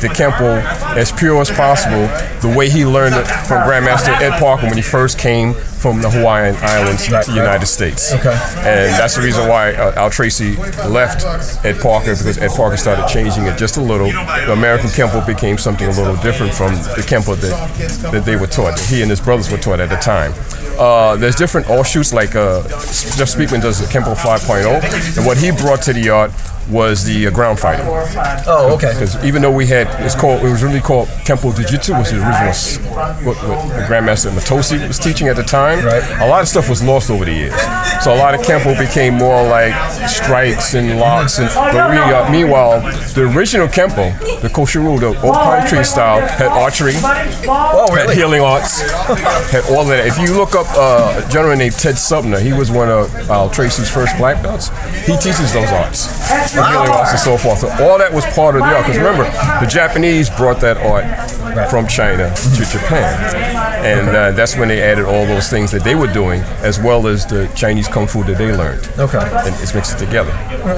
[0.00, 0.62] the Kempo
[0.96, 2.06] as pure as possible,
[2.40, 6.10] the way he learned it from Grandmaster Ed Parker when he first came from the
[6.10, 8.12] Hawaiian Islands to the United States.
[8.12, 8.30] Okay.
[8.30, 10.56] And that's the reason why uh, Al Tracy
[10.88, 11.24] left
[11.64, 14.08] Ed Parker because Ed Parker started changing it just a little.
[14.08, 18.46] The American Kempo became something a little different from the Kempo that, that they were
[18.46, 20.32] taught, that he and his brothers were taught at the time.
[20.78, 25.50] Uh, there's different offshoots, like uh, Jeff Speakman does the Kempo 5.0, and what he
[25.50, 26.32] brought to the art
[26.70, 27.86] was the uh, ground fighting.
[28.46, 28.92] Oh, okay.
[28.92, 32.18] Because even though we had, it's called, it was really called Kempo Jiu-Jitsu, was the
[32.18, 32.52] original,
[33.24, 35.56] what, what the Grandmaster Mitose was teaching at the time.
[35.56, 37.60] time, a lot of stuff was lost over the years.
[38.02, 39.72] So a lot of Kempo became more like
[40.08, 41.38] strikes and locks.
[41.38, 42.80] And but we, uh, meanwhile,
[43.14, 48.80] the original Kempo, the Kosho-ryu, the old pine tree style, had archery, had healing arts,
[49.50, 50.06] had all of that.
[50.06, 53.48] If you look up uh, a gentleman named Ted Sumner, he was one of uh,
[53.50, 54.68] Tracy's first black belts.
[55.06, 56.06] He teaches those arts,
[56.56, 57.58] the healing arts and so forth.
[57.60, 58.84] So all that was part of the art.
[58.84, 59.24] Because remember,
[59.60, 61.04] the Japanese brought that art
[61.70, 63.34] from China to Japan,
[63.84, 67.06] and uh, that's when they added all those things that they were doing, as well
[67.06, 68.86] as the Chinese kung fu that they learned.
[68.98, 69.18] Okay.
[69.18, 70.32] and it's mixed together.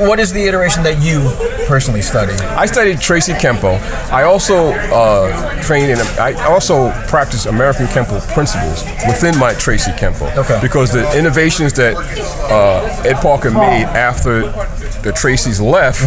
[0.06, 1.20] What is the iteration that you
[1.66, 2.32] personally study?
[2.32, 3.78] I studied Tracy Kempo.
[4.12, 5.98] I also uh, trained in.
[6.18, 10.34] I also practice American Kempo principles within my Tracy Kempo.
[10.36, 10.58] Okay.
[10.60, 11.96] Because the innovations that
[12.50, 14.42] uh, Ed Parker made after
[15.02, 16.02] the Tracys left,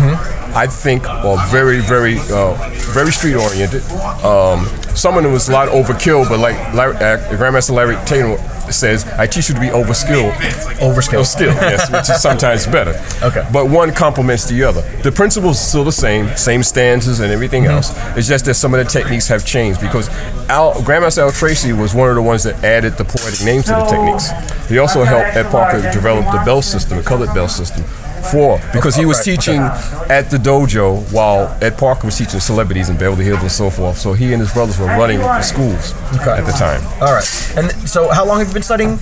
[0.55, 2.53] I think are very, very, uh,
[2.93, 3.83] very street oriented.
[4.23, 8.37] Um, some of them was a lot overkill, but like Larry, uh, Grandmaster Larry Taylor
[8.71, 10.31] says, I teach you to be overskilled.
[10.79, 11.25] Overskilled.
[11.25, 12.93] Skilled, yes, which is sometimes better.
[13.21, 13.47] Okay.
[13.53, 14.81] But one complements the other.
[15.03, 17.71] The principles are still the same, same stanzas and everything Mm-hmm.
[17.73, 18.17] else.
[18.17, 20.09] It's just that some of the techniques have changed because
[20.49, 23.71] Al, Grandmaster Al Tracy was one of the ones that added the poetic names to
[23.73, 24.31] the techniques.
[24.69, 27.83] He also helped Ed Parker develop the bell system, the colored bell system.
[28.31, 29.61] For because he was teaching
[30.09, 33.97] at the dojo while Ed Parker was teaching celebrities in Beverly Hills and so forth.
[33.97, 36.31] So he and his brothers were running the schools Okay.
[36.31, 36.81] at the time.
[37.01, 37.53] All right.
[37.57, 38.99] And so, how long have you been studying?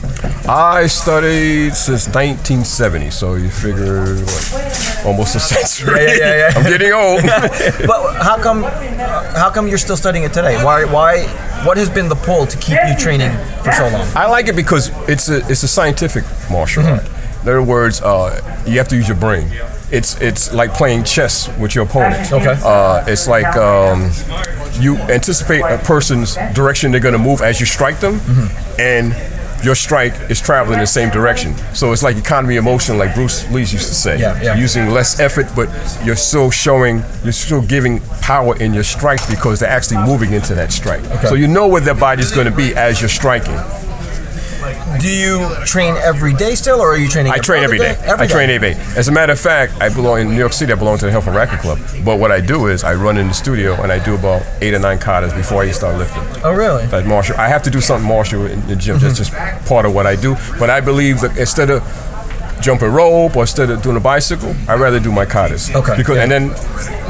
[0.48, 5.94] I studied since 1970, so you figure what, almost a century.
[6.06, 6.54] Yeah, yeah, yeah, yeah.
[6.56, 7.22] I'm getting old.
[7.88, 8.64] but how come?
[8.64, 10.64] How come you're still studying it today?
[10.64, 10.86] Why?
[10.86, 11.28] Why?
[11.66, 13.32] What has been the pull to keep you training
[13.64, 14.08] for so long?
[14.16, 16.94] I like it because it's a it's a scientific martial Mm-hmm.
[17.06, 17.19] art.
[17.44, 19.48] In other words, uh, you have to use your brain.
[19.92, 22.32] It's it's like playing chess with your opponent.
[22.32, 22.56] Okay.
[22.64, 24.12] Uh, it's like um,
[24.80, 28.82] you anticipate a person's direction they're going to move as you strike them, Mm-hmm.
[28.82, 29.16] and
[29.66, 31.54] your strike is traveling in the same direction.
[31.74, 34.18] So it's like economy of motion, like Bruce Lee used to say.
[34.18, 34.56] Yeah, yeah.
[34.56, 35.68] Using less effort, but
[36.06, 40.56] you're still showing, you're still giving power in your strikes because they're actually moving into
[40.56, 41.04] that strike.
[41.12, 41.28] Okay.
[41.28, 43.58] So you know where their body's going to be as you're striking.
[45.00, 47.32] Do you train every day still, or are you training?
[47.32, 47.96] I train every day.
[48.04, 48.80] Every I train every day.
[48.96, 50.72] As a matter of fact, I belong in New York City.
[50.72, 51.80] I belong to the Health and Racquet Club.
[52.04, 54.74] But what I do is I run in the studio and I do about eight
[54.74, 56.24] or nine katas before I even start lifting.
[56.44, 56.86] Oh, really?
[56.88, 59.00] Like martial, I have to do something martial in the gym.
[59.00, 59.60] That's mm-hmm.
[59.60, 60.36] just part of what I do.
[60.60, 61.84] But I believe that instead of
[62.62, 65.74] jumping rope or instead of doing a bicycle, I'd rather do my katas.
[65.74, 66.24] Okay, Because yeah.
[66.24, 66.50] and then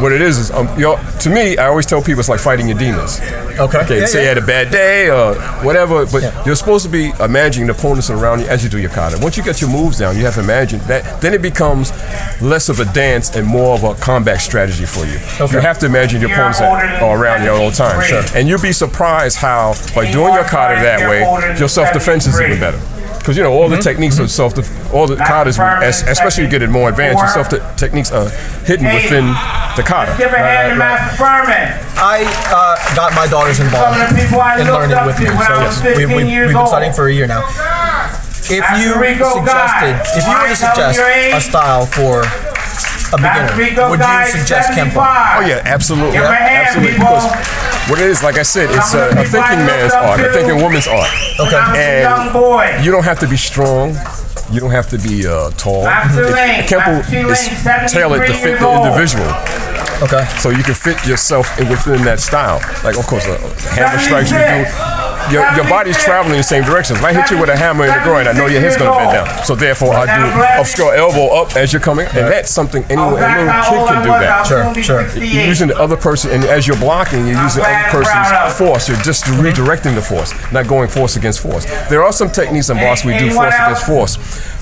[0.02, 2.40] what it is is um, you know, to me, I always tell people it's like
[2.40, 3.20] fighting your demons.
[3.20, 3.80] Okay.
[3.80, 4.24] Okay, Yeah, say yeah.
[4.24, 5.36] you had a bad day or
[5.66, 8.90] whatever, but you're supposed to be imagining the opponents around you as you do your
[8.90, 9.18] kata.
[9.22, 11.20] Once you get your moves down, you have to imagine that.
[11.22, 11.92] Then it becomes
[12.42, 15.18] less of a dance and more of a combat strategy for you.
[15.42, 15.54] Okay.
[15.56, 18.02] You have to imagine your opponents are around you all the time.
[18.04, 18.24] Sure.
[18.34, 21.20] And you'll be surprised how, by doing your kata that way,
[21.60, 22.80] your self-defense is even better.
[23.20, 23.84] Because you know all the Mm-hmm.
[23.84, 24.54] techniques of self,
[24.94, 28.28] all the katas, as- especially you get it more advanced, your self techniques are
[28.66, 29.28] hidden within
[29.78, 30.16] the kata.
[30.18, 31.68] Give a hand to Master Furman.
[32.00, 35.24] I uh, got my daughters involved Some of the people I in learning with to
[35.24, 35.30] me.
[35.30, 36.68] So yes, we, we, we've been old.
[36.70, 37.44] studying for a year now.
[38.50, 42.24] If you suggested, if you were to suggest a style for
[43.14, 45.02] a beginner, would you suggest Kempo?
[45.02, 46.92] Oh yeah, absolutely, Give 'em a hand, absolutely.
[46.98, 47.16] people.
[47.16, 50.20] Because what it is, like I said, it's a, a thinking man's looked up art,
[50.20, 51.10] a thinking woman's art.
[51.40, 52.80] Okay, I was a young And boy.
[52.84, 53.96] you don't have to be strong.
[54.52, 55.84] You don't have to be uh, tall.
[55.84, 58.86] Master It- Lane, Kempo Master Lane, is 73 tailored to fit the old.
[58.88, 59.30] individual.
[60.02, 60.26] Okay.
[60.40, 62.58] So you can fit yourself within that style.
[62.84, 63.38] Like, of course, a
[63.76, 64.66] hammer strikes you do.
[65.32, 66.96] Your, your body's traveling in the same direction.
[66.96, 68.92] If I hit you with a hammer in the groin, I know your head's going
[68.92, 69.46] to bend down.
[69.46, 73.28] So therefore, I do obscure elbow up as you're coming, and that's something anyone, a
[73.28, 74.48] little kid can do that.
[74.48, 75.24] Sure, sure.
[75.24, 78.88] You're using the other person, and as you're blocking, you're using the other person's force.
[78.88, 81.66] You're just redirecting the force, not going force against force.
[81.90, 84.18] There are some techniques in blocks we do force against force,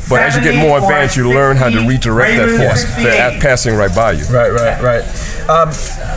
[0.09, 2.83] but as you get more advanced, you learn how to redirect that force.
[2.95, 4.23] They're passing right by you.
[4.25, 5.03] Right, right, right.
[5.49, 5.69] Um,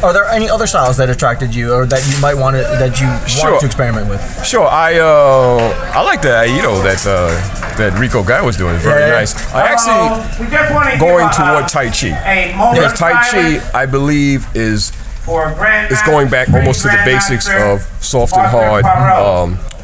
[0.02, 3.00] are there any other styles that attracted you, or that you might want to that
[3.00, 3.50] you Sure.
[3.52, 4.20] wanted to experiment with?
[4.46, 8.76] Sure, I uh, I like the Aido that uh, that Rico guy was doing.
[8.78, 9.12] Very Yeah, yeah.
[9.14, 9.54] nice.
[9.54, 12.08] I actually we just want to going toward uh, Tai Chi.
[12.08, 14.90] a moment Because Tai Chi, I believe, is
[15.24, 18.84] for Grandmaster, is going back almost to the basics of soft and hard.
[18.84, 19.79] Um, or Pat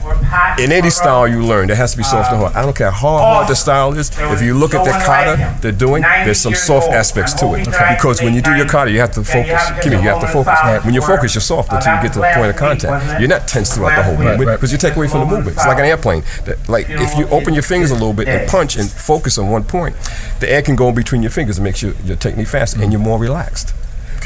[0.58, 2.54] in any style you learn, there has to be soft and hard.
[2.54, 4.10] I don't care how hard the style is.
[4.18, 7.64] If you look at the kata they're doing, there's some soft aspects to it.
[7.64, 9.62] Because when you do your kata, you have to focus.
[9.82, 10.58] Kime, you have to focus.
[10.84, 13.20] When you focus, you're soft until you get to the point of contact.
[13.20, 15.56] You're not tense throughout the whole movement because you take away from the movement.
[15.56, 16.22] It's like an airplane.
[16.68, 19.64] Like if you open your fingers a little bit and punch and focus on one
[19.64, 19.96] point,
[20.40, 22.92] the air can go in between your fingers and makes your, your technique faster and
[22.92, 23.74] you're more relaxed.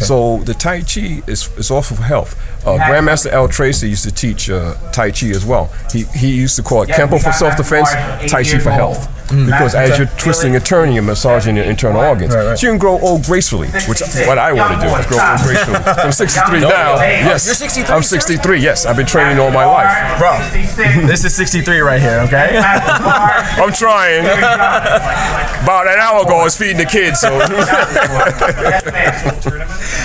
[0.00, 2.34] So the Tai Chi is, is all for health.
[2.66, 5.72] Uh, Grandmaster Al Tracy used to teach uh, Tai Chi as well.
[5.92, 7.90] He, he used to call it Kempo for self defense,
[8.30, 9.08] Tai Chi for health.
[9.30, 12.34] Because as you're twisting and turning, you're massaging your internal organs.
[12.34, 12.58] Right, right.
[12.58, 15.18] So you can grow old gracefully, which is what I want to do, is grow
[15.22, 15.76] old gracefully.
[15.86, 16.96] I'm 63 now.
[16.96, 17.46] Yes.
[17.46, 18.86] You're 63, I'm 63, yes.
[18.86, 20.18] I've been training all my life.
[20.18, 20.38] Bro,
[21.06, 22.58] this is 63 right here, okay?
[22.60, 24.24] I'm trying.
[24.24, 27.38] About an hour ago, I was feeding the kids, so.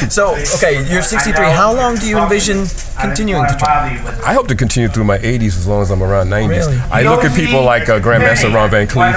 [0.09, 1.45] So, okay, you're 63.
[1.45, 2.65] How long do you envision
[2.99, 3.99] continuing to train?
[4.23, 6.49] I hope to continue through my 80s as long as I'm around 90s.
[6.49, 6.77] Really?
[6.91, 9.14] I look at people like uh, Grandmaster Ron Van Clief.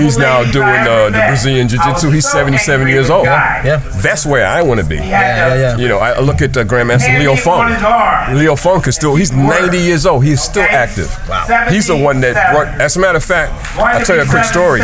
[0.00, 2.10] He's now doing uh, the Brazilian Jiu Jitsu.
[2.10, 3.24] He's 77 years old.
[3.26, 3.78] Yeah.
[4.02, 4.96] That's where I want to be.
[4.96, 5.76] Yeah, yeah, yeah.
[5.76, 7.70] You know, I I look at uh, Grandmaster Leo Fong.
[8.36, 10.24] Leo Fong is still, he's 90 years old.
[10.24, 11.08] He's still active.
[11.28, 11.68] Wow.
[11.70, 14.44] He's the one that brought, as a matter of fact, I'll tell you a quick
[14.44, 14.80] story.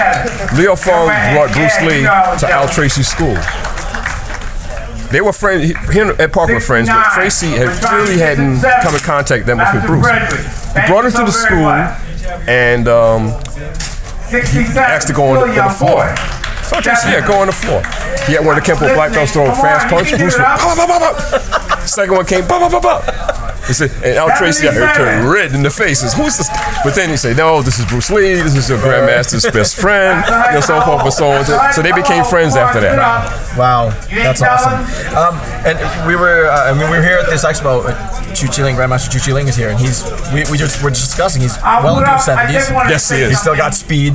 [0.57, 2.03] Leo Fong brought Bruce Lee
[2.40, 3.37] to Al Tracy's school.
[5.11, 8.95] They were friends, he- him and Parker were friends, but Tracy had really hadn't come
[8.95, 10.07] in contact that much with Bruce.
[10.75, 11.71] He brought him to the school
[12.49, 13.29] and um,
[14.33, 16.15] asked to go on the, on the floor.
[16.65, 17.83] So Tracy, yeah, go on the floor.
[18.27, 20.11] He had one of the Kempo black belts throw a fast punch.
[20.19, 21.81] Bruce went, pop, pop, pop, pop.
[21.87, 23.45] Second one came, pop, pop, pop, pop.
[23.66, 26.14] He said, and Al Tracy out here turned red in the faces.
[26.14, 26.48] Who's this?
[26.85, 28.35] But then he said, no, this is Bruce Lee.
[28.35, 30.24] This is your grandmaster's best friend.
[30.48, 31.72] You know, so forth and so on.
[31.72, 32.96] So they became friends after that.
[33.59, 34.79] Wow, that's awesome.
[35.16, 35.35] Um,
[35.66, 35.76] and
[36.07, 37.85] we were, uh, I mean, we were here at this expo.
[37.85, 40.83] uh, Chu Chi Ling, Grandmaster Chu Chi Ling is here, and he's, we, we just
[40.83, 41.40] were just discussing.
[41.42, 42.70] He's well into his seventies.
[42.70, 43.31] Yes, he is.
[43.31, 44.14] He's still got speed.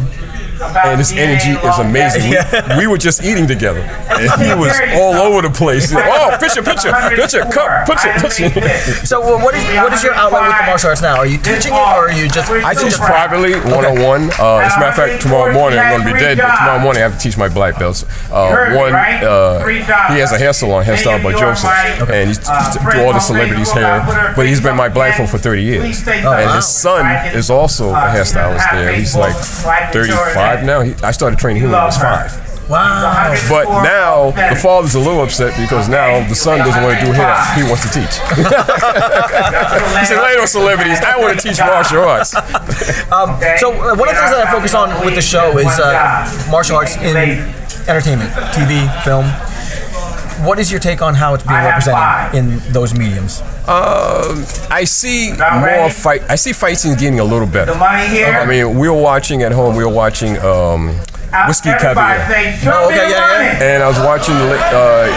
[0.62, 2.32] And his energy is amazing.
[2.32, 2.38] We,
[2.80, 5.91] we were just eating together, and he was all over the place.
[5.95, 8.50] Oh, picture, picture, picture, cup, picture, picture.
[9.06, 11.17] So, well, what is what is your outlet with the martial arts now?
[11.17, 12.52] Are you teaching it, or are you just?
[12.52, 14.24] I teach privately, one on one.
[14.39, 16.80] Uh, As a matter of fact, tomorrow morning I'm going to be dead, but tomorrow
[16.80, 18.04] morning I have to teach my black belts.
[18.32, 21.69] Uh, one, uh, he has a hair salon, hairstyle by Joseph,
[22.10, 24.34] and he's do all the celebrities' hair.
[24.36, 28.10] But he's been my black belt for 30 years, and his son is also a
[28.12, 28.93] hairstylist there.
[28.93, 30.81] He's like 35 now.
[30.81, 32.51] He, I started training him when he was five.
[32.69, 33.35] Wow.
[33.49, 37.11] But now the father's a little upset because now the son doesn't want to do
[37.11, 37.35] hair.
[37.55, 38.15] He wants to teach.
[39.99, 42.33] he said, "Later, celebrities, I want to teach martial arts."
[43.11, 45.67] Um, so uh, one of the things that I focus on with the show is
[45.79, 47.17] uh, martial arts in
[47.87, 49.27] entertainment, TV, film.
[50.45, 53.41] What is your take on how it's being represented in those mediums?
[53.67, 56.23] Um, I see more fight.
[56.29, 57.73] I see fight scenes getting a little better.
[57.73, 59.75] I mean, we were watching at home.
[59.75, 60.97] We were watching um,
[61.47, 62.19] Whiskey Cavalier.
[62.67, 63.63] Oh, okay, yeah, yeah.
[63.63, 65.07] And I was watching the, uh,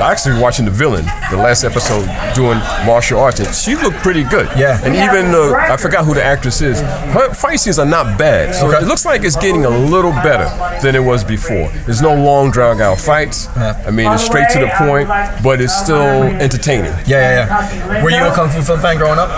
[0.00, 4.24] uh, actually watching the villain, the last episode, doing martial arts, and she looked pretty
[4.24, 4.48] good.
[4.56, 4.80] Yeah.
[4.82, 6.80] And even uh, I forgot who the actress is.
[6.80, 8.78] Her fight scenes are not bad, so Okay.
[8.84, 10.48] it looks like it's getting a little better
[10.82, 11.68] than it was before.
[11.86, 13.48] There's no long, drag out fights.
[13.56, 15.08] I mean, it's straight to the point,
[15.42, 16.92] but it's still entertaining.
[17.06, 18.02] Yeah, yeah, yeah.
[18.02, 19.28] Were you a kung fu film fan growing up?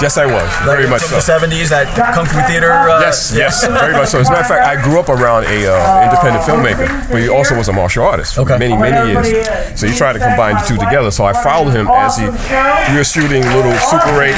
[0.00, 1.38] Yes, I was very much From so.
[1.38, 2.70] the '70s, that kung fu theater.
[2.72, 4.18] Uh, Yes, yes, very much so.
[4.20, 7.28] As a matter of fact, I grew up around a uh, independent filmmaker, but he
[7.28, 8.58] also was a martial artist for Okay.
[8.58, 9.46] many, many years.
[9.78, 11.10] So he tried to combine the two together.
[11.10, 12.26] So I followed him as he
[12.92, 14.34] we were shooting little Super 8,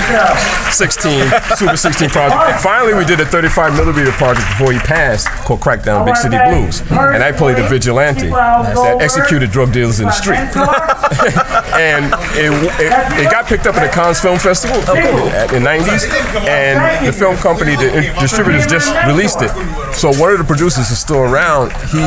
[0.73, 2.63] 16, Super 16 project.
[2.63, 6.81] Finally, we did a 35 millimeter project before he passed called Crackdown Big City Blues,
[6.91, 10.37] and I played a vigilante that executed drug dealers in the street.
[11.77, 12.93] and it, it,
[13.27, 16.09] it got picked up at the Cannes Film Festival in the 90s,
[16.47, 19.51] and the film company, the distributors just released it.
[19.95, 21.73] So one of the producers is still around.
[21.91, 22.01] He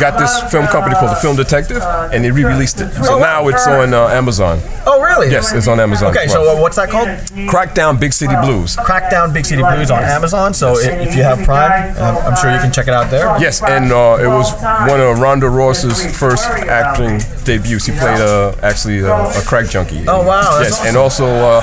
[0.00, 2.92] got this film company called The Film Detective, and they re-released it.
[2.92, 4.60] So now it's on uh, Amazon.
[4.86, 5.30] Oh, really?
[5.30, 6.10] Yes, it's on Amazon.
[6.10, 7.08] Okay, as so uh, what's that called?
[7.48, 8.76] Crackdown Big City Blues.
[8.76, 10.54] Crackdown Big City Blues on Amazon.
[10.54, 13.26] So i- if you have Prime, um, I'm sure you can check it out there.
[13.40, 14.52] Yes, and uh, it was
[14.88, 17.86] one of Ronda Ross's first acting debuts.
[17.86, 20.04] He played uh, actually uh, a crack junkie.
[20.08, 21.60] Oh, wow, yes, and also uh,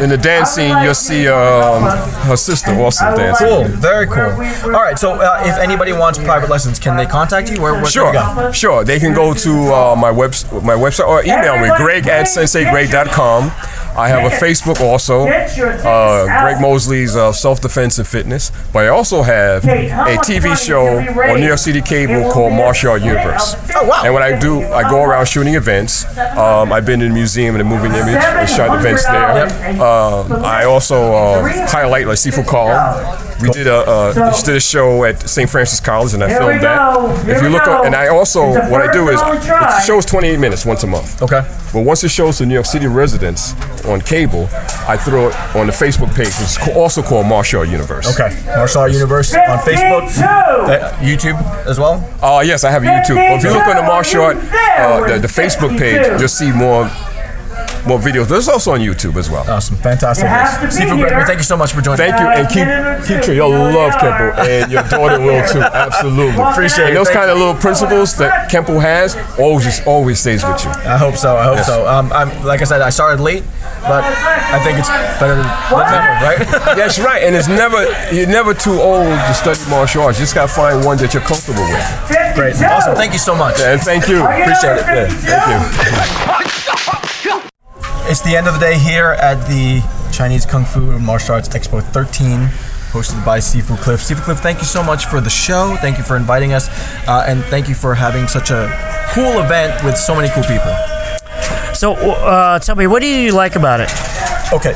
[0.00, 1.82] in the dance scene, you'll see um,
[2.28, 3.46] her sister also dancing.
[3.46, 4.30] Cool, very cool.
[4.74, 7.60] All right, so uh, if anybody wants private lessons, can they contact you?
[7.60, 8.52] Where, where Sure, they go?
[8.52, 8.84] sure.
[8.84, 10.32] They can go to uh, my web
[10.62, 13.50] my website or email me, greg at senseigreg.com.
[13.98, 18.52] I have a Facebook also, uh, Greg Mosley's uh, Self Defense and Fitness.
[18.72, 23.02] But I also have a TV show on New York City Cable called Martial Art
[23.02, 23.56] Universe.
[23.74, 24.02] Oh, wow.
[24.04, 26.04] And what I do, I go around shooting events.
[26.18, 29.42] Um, I've been in the museum and the moving image and shot events there.
[29.82, 32.68] Um, I also uh, highlight like Sifu Call.
[33.40, 35.48] We did a uh, just did a show at St.
[35.48, 36.66] Francis College and I Here we filmed go.
[37.12, 37.24] that.
[37.24, 37.72] Here If you we look go.
[37.78, 39.60] up, and I also what I do is first on track.
[39.76, 41.22] the show's 28 minutes once a month.
[41.22, 41.42] Okay.
[41.72, 43.52] But once it shows to New York City residents
[43.88, 44.48] on cable,
[44.86, 46.28] I throw it on the Facebook page.
[46.28, 48.06] It's ca- also called Martial Art Universe.
[48.18, 52.02] Okay, Martial Art Universe on Facebook, uh, YouTube as well.
[52.22, 53.16] Uh, yes, I have a YouTube.
[53.16, 56.52] Well, if you look on the martial art, uh, the, the Facebook page, you'll see
[56.52, 56.84] more
[57.86, 58.28] more videos.
[58.28, 59.48] There's also on YouTube as well.
[59.50, 60.24] Awesome, fantastic.
[60.24, 60.96] You have to be here.
[61.08, 61.98] Gregory, thank you so much for joining.
[61.98, 62.66] Thank you, and keep
[63.06, 63.36] keep treating.
[63.36, 65.60] You'll love Kempo, and your daughter will too.
[65.62, 66.88] Absolutely, Appreciate it.
[66.88, 70.70] And those kind of little principles that Kempo has always always stays with you.
[70.70, 71.36] I hope so.
[71.36, 71.66] I hope Yes.
[71.66, 71.86] so.
[71.88, 73.42] Um, I'm like I said, I started late,
[73.82, 74.88] but I think it's
[75.20, 76.38] better than never, right?
[76.76, 77.82] That's right, and it's never
[78.14, 80.18] you're never too old to study martial arts.
[80.18, 82.34] You just gotta find one that you're comfortable with.
[82.34, 82.94] Great, awesome.
[82.94, 83.60] Thank you so much.
[83.60, 84.24] And thank you.
[84.24, 85.10] Appreciate it.
[85.24, 86.64] Yeah, thank you.
[88.10, 89.82] It's the end of the day here at the
[90.12, 92.40] Chinese Kung Fu and Martial Arts Expo 13,
[92.90, 94.00] hosted by Sifu Cliff.
[94.00, 95.76] Sifu Cliff, thank you so much for the show.
[95.82, 96.70] Thank you for inviting us,
[97.06, 98.70] uh, and thank you for having such a
[99.12, 100.74] cool event with so many cool people.
[101.74, 103.90] So, uh, tell me, what do you like about it?
[104.54, 104.72] Okay.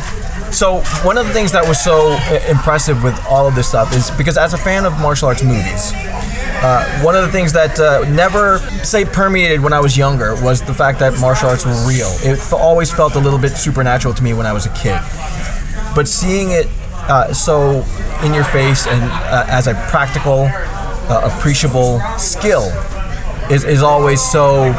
[0.53, 2.13] So one of the things that was so
[2.47, 5.93] impressive with all of this stuff is because as a fan of martial arts movies,
[6.63, 10.63] uh, one of the things that uh, never say permeated when I was younger was
[10.63, 12.09] the fact that martial arts were real.
[12.23, 15.01] It f- always felt a little bit supernatural to me when I was a kid.
[15.95, 16.69] But seeing it
[17.09, 17.85] uh, so
[18.23, 20.49] in your face and uh, as a practical,
[21.11, 22.63] uh, appreciable skill
[23.51, 24.73] is, is always so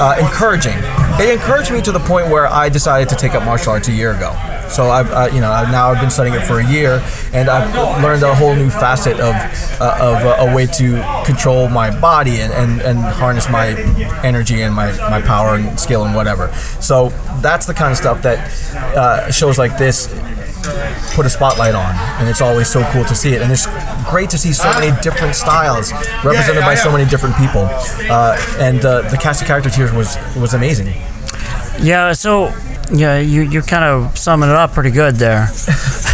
[0.00, 0.76] uh, encouraging.
[1.20, 3.92] It encouraged me to the point where I decided to take up martial arts a
[3.92, 4.32] year ago.
[4.70, 7.02] So I've, uh, you know, now I've been studying it for a year,
[7.32, 9.34] and I've learned a whole new facet of,
[9.80, 13.68] uh, of uh, a way to control my body and, and, and harness my
[14.22, 16.52] energy and my, my power and skill and whatever.
[16.80, 17.08] So
[17.40, 18.38] that's the kind of stuff that
[18.96, 20.08] uh, shows like this
[21.14, 23.42] put a spotlight on, and it's always so cool to see it.
[23.42, 23.66] And it's
[24.08, 25.92] great to see so many different styles
[26.24, 27.68] represented by so many different people.
[28.10, 30.94] Uh, and uh, the cast of characters here was was amazing.
[31.82, 32.52] Yeah, so
[32.92, 35.48] yeah, you you kind of summing it up pretty good there.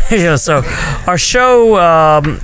[0.10, 0.62] yeah, so
[1.08, 2.40] our show, um,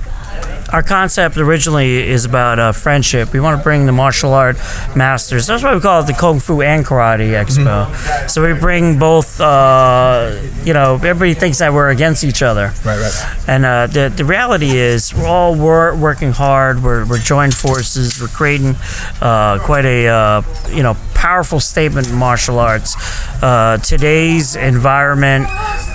[0.73, 3.31] our concept originally is about uh, friendship.
[3.31, 4.57] We want to bring the martial art
[4.97, 5.47] masters.
[5.47, 8.29] That's why we call it the Kung Fu and Karate Expo.
[8.29, 9.39] So we bring both.
[9.39, 12.73] Uh, you know, everybody thinks that we're against each other.
[12.83, 13.43] Right, right.
[13.47, 16.83] And uh, the, the reality is, we're all wor- working hard.
[16.83, 18.19] We're, we're joined forces.
[18.19, 18.75] We're creating
[19.21, 22.97] uh, quite a uh, you know powerful statement in martial arts.
[23.41, 25.45] Uh, today's environment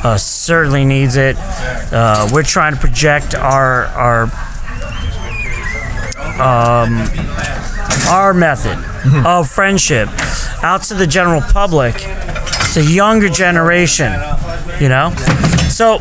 [0.03, 1.37] uh, certainly needs it.
[1.93, 4.23] Uh, we're trying to project our our
[6.41, 7.07] um,
[8.09, 8.79] our method
[9.27, 10.09] of friendship
[10.63, 11.95] out to the general public,
[12.73, 14.11] to younger generation.
[14.81, 15.11] You know,
[15.69, 15.99] so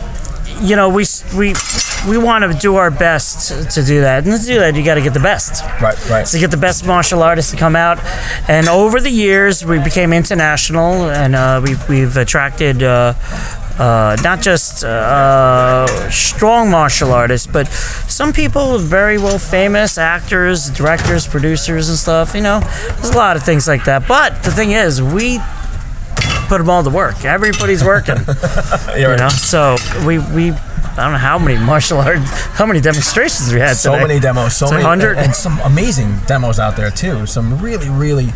[0.61, 1.05] you know we
[1.35, 1.53] we
[2.07, 4.95] we want to do our best to- do that, and to do that you got
[4.95, 5.63] to get the best.
[5.81, 6.27] Right, right.
[6.27, 7.99] So get the best martial artists to come out,
[8.49, 12.83] and over the years we became international, and uh, we've we've attracted.
[12.83, 13.13] Uh,
[13.79, 21.27] uh, not just uh, strong martial artists, but some people very well famous actors, directors,
[21.27, 22.33] producers, and stuff.
[22.33, 24.07] You know, there's a lot of things like that.
[24.07, 25.39] But the thing is, we
[26.47, 27.23] put them all to work.
[27.25, 28.17] Everybody's working.
[28.97, 29.75] you know, so
[30.05, 30.51] we we.
[30.99, 32.17] I don't know how many martial art,
[32.57, 34.07] how many demonstrations we had So today.
[34.07, 35.09] many demos, so many, 100.
[35.17, 37.27] and, and some amazing demos out there too.
[37.27, 38.29] Some really, really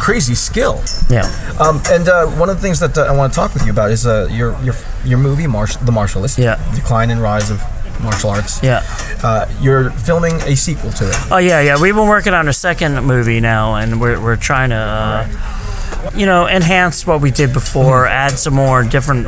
[0.00, 0.80] crazy skill.
[1.10, 1.24] Yeah.
[1.60, 3.72] Um, and uh, one of the things that uh, I want to talk with you
[3.72, 6.38] about is uh, your your your movie, Marsh- The Martialist.
[6.38, 6.56] Yeah.
[6.74, 7.60] Decline and Rise of
[8.02, 8.62] Martial Arts.
[8.62, 8.82] Yeah.
[9.22, 11.16] Uh, you're filming a sequel to it.
[11.30, 11.78] Oh yeah, yeah.
[11.78, 15.26] We've been working on a second movie now, and we're we're trying to, uh,
[16.14, 19.26] you know, enhance what we did before, add some more different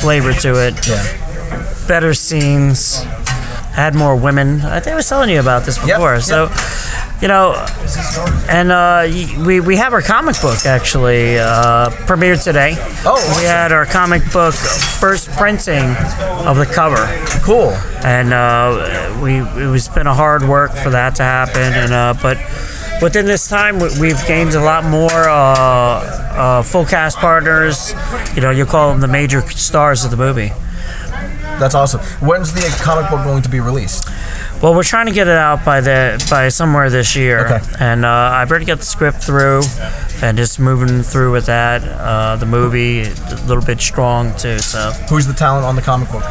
[0.00, 0.86] flavor to it.
[0.86, 1.86] Yeah.
[1.88, 3.02] Better scenes,
[3.76, 4.60] add more women.
[4.60, 6.20] I think I was telling you about this before.
[6.20, 6.50] So,
[7.22, 7.54] you know,
[8.48, 9.06] and uh,
[9.46, 12.74] we we have our comic book actually uh, premiered today.
[13.04, 15.96] Oh, we had our comic book first printing
[16.46, 17.06] of the cover.
[17.42, 17.70] Cool.
[18.04, 22.14] And uh, we it was been a hard work for that to happen, and uh,
[22.22, 22.38] but.
[23.00, 27.94] Within this time, we- we've gained a lot more uh, uh, full cast partners.
[28.34, 30.52] You know, you call them the major stars of the movie.
[31.60, 32.00] That's awesome.
[32.20, 34.08] When's the comic book going to be released?
[34.62, 37.60] Well, we're trying to get it out by the by somewhere this year, Okay.
[37.78, 39.62] and uh, I've already got the script through,
[40.20, 41.82] and just moving through with that.
[41.84, 44.90] Uh, the movie a little bit strong too, so.
[45.08, 46.24] Who's the talent on the comic book?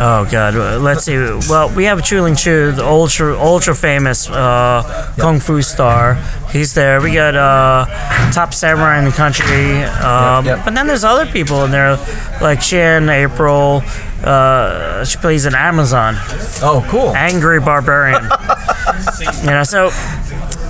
[0.00, 1.16] Oh God, let's see.
[1.16, 6.14] Well, we have Chuling Chu, the ultra ultra famous uh, kung fu star.
[6.50, 7.00] He's there.
[7.00, 7.86] We got uh,
[8.32, 9.82] top samurai in the country.
[9.84, 10.64] Um, Yep, yep.
[10.64, 11.96] But then there's other people in there,
[12.40, 13.82] like Shin April.
[14.24, 16.14] Uh, she plays an Amazon.
[16.62, 17.14] Oh, cool.
[17.14, 18.22] Angry barbarian.
[19.42, 19.90] you know, so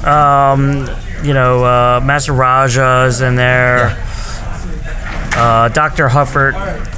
[0.09, 0.89] um,
[1.23, 3.97] you know, uh, Master Raja's in there.
[5.37, 6.09] Uh, Dr.
[6.09, 6.55] Hufford,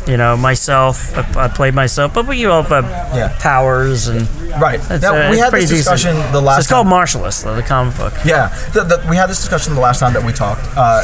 [0.09, 1.17] you know, myself.
[1.17, 3.35] I, I played myself, but we all have Yeah.
[3.41, 4.29] powers and
[4.61, 4.79] Right.
[5.01, 5.79] Now, uh, we had this decent.
[5.97, 6.87] discussion the last It's called.
[6.87, 8.13] Martialist, though, the comic book.
[8.25, 11.03] Yeah, the, the, we had this discussion the last time that we talked uh,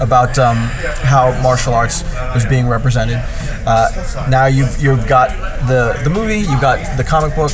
[0.00, 0.56] about um,
[1.04, 2.04] how martial arts
[2.34, 3.18] was being represented.
[3.66, 5.28] Uh, now you've you've got
[5.68, 7.52] the the movie, you've got the comic book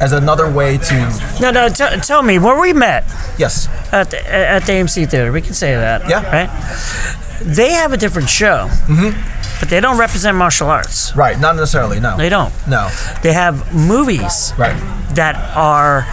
[0.00, 0.94] as another way to
[1.40, 1.68] No, no.
[1.68, 3.02] T- tell me where we met.
[3.38, 3.66] Yes.
[3.92, 6.08] At the, at the AMC theater, we can say that.
[6.08, 6.22] Yeah.
[6.30, 6.48] Right.
[7.40, 9.60] They have a different show, mm-hmm.
[9.60, 11.14] but they don't represent martial arts.
[11.16, 12.16] right, not necessarily no.
[12.16, 12.52] They don't.
[12.66, 12.90] No.
[13.22, 14.76] They have movies Right.
[15.14, 16.06] that are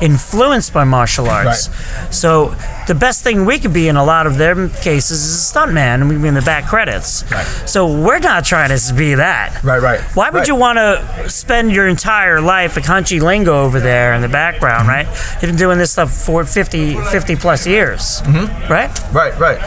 [0.00, 1.68] influenced by martial arts.
[2.16, 2.54] So
[2.86, 5.94] the best thing we could be in a lot of their cases is a stuntman,
[5.94, 7.24] and we'd be in the back credits.
[7.32, 7.44] Right.
[7.66, 9.62] So we're not trying to be that.
[9.64, 10.00] Right, right.
[10.14, 10.48] Why would Right.
[10.48, 14.86] you want to spend your entire life a country lingo over there in the background,
[14.86, 15.06] right?
[15.42, 18.72] You've been doing this stuff for 50, 50 plus years, mm-hmm.
[18.72, 18.90] right?
[19.12, 19.58] Right, right.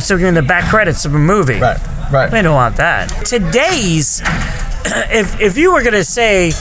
[0.00, 1.60] So you're in the back credits of a movie.
[1.60, 1.78] Right,
[2.10, 2.32] right.
[2.32, 3.08] We don't want that.
[3.26, 4.20] Today's,
[5.12, 6.52] if if you were gonna say,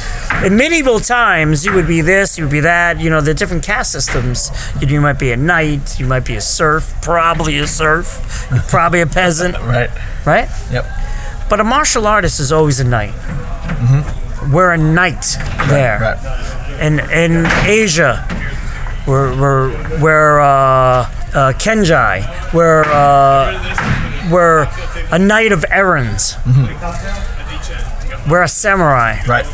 [0.46, 3.00] in medieval times, you would be this, you would be that.
[3.00, 4.52] You know, the different caste systems.
[4.82, 8.62] You, you might be a knight, you might be a serf, probably a serf, you're
[8.64, 9.90] probably a peasant, Right.
[10.26, 10.50] right?
[10.72, 10.86] Yep.
[11.50, 13.12] But a martial artist is always a knight.
[13.14, 14.52] Mm-hmm.
[14.52, 15.38] We're a knight
[15.70, 16.00] there.
[16.00, 16.78] Right.
[16.82, 18.26] In in Asia,
[19.08, 22.54] we're we're we're uh, uh, Kenjai.
[22.54, 24.68] We're uh, we're
[25.12, 26.36] a knight of errands.
[28.30, 29.18] We're a samurai.
[29.28, 29.46] Right.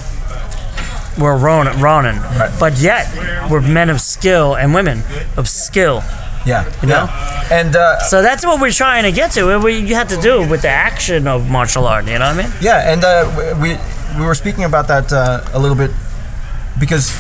[1.17, 1.79] We're Ronin.
[1.81, 2.17] Ronin.
[2.17, 2.55] Right.
[2.59, 3.07] But yet,
[3.49, 5.01] we're men of skill and women
[5.35, 6.03] of skill.
[6.45, 6.65] Yeah.
[6.81, 7.05] You know?
[7.05, 7.47] yeah.
[7.51, 9.57] And uh, So that's what we're trying to get to.
[9.59, 12.05] We you have to do it with the action of martial art.
[12.05, 12.51] You know what I mean?
[12.61, 13.77] Yeah, and uh, we
[14.19, 15.91] we were speaking about that uh, a little bit
[16.79, 17.11] because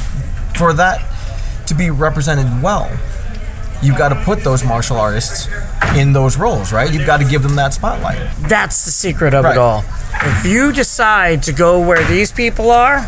[0.55, 1.01] for that
[1.67, 2.89] to be represented well,
[3.81, 5.47] you've got to put those martial artists
[5.95, 6.91] in those roles, right?
[6.93, 8.17] You've got to give them that spotlight.
[8.47, 9.51] That's the secret of Right.
[9.53, 9.83] it all.
[10.21, 13.07] If you decide to go where these people are,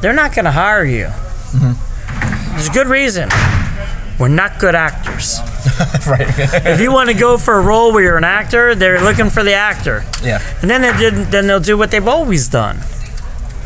[0.00, 1.06] they're not going to hire you.
[1.06, 2.52] Mm-hmm.
[2.52, 3.28] There's a good reason.
[4.18, 5.40] We're not good actors.
[6.06, 6.26] right.
[6.66, 9.42] if you want to go for a role where you're an actor, they're looking for
[9.42, 10.04] the actor.
[10.22, 10.40] Yeah.
[10.62, 12.78] And then they did, then they'll do what they've always done.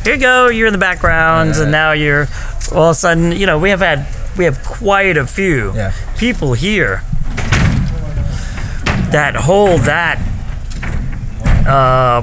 [0.05, 2.27] Here you go, you're in the background, and now you're
[2.73, 4.07] all of a sudden, you know, we have had
[4.41, 5.93] we have quite a few Yeah.
[6.17, 7.03] people here
[9.13, 10.17] that hold that
[11.69, 12.23] uh,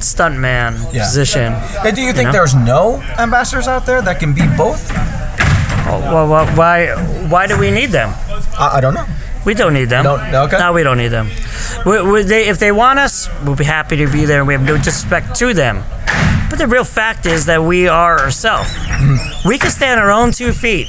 [0.00, 1.04] stuntman Yeah.
[1.04, 1.52] position.
[1.84, 2.32] And do you think know?
[2.32, 4.80] there's no ambassadors out there that can be both?
[5.84, 6.86] Well, well, why
[7.28, 8.14] why do we need them?
[8.58, 9.04] I, I don't know.
[9.44, 10.04] We don't need them.
[10.04, 10.56] Don't- okay.
[10.58, 11.28] No, we don't need them.
[11.84, 14.38] We, we, they, if they want us, we'll be happy to be there.
[14.40, 15.84] And we have no disrespect to them.
[16.50, 18.74] But the real fact is that we are ourselves.
[19.44, 20.86] We can stand on our own two feet.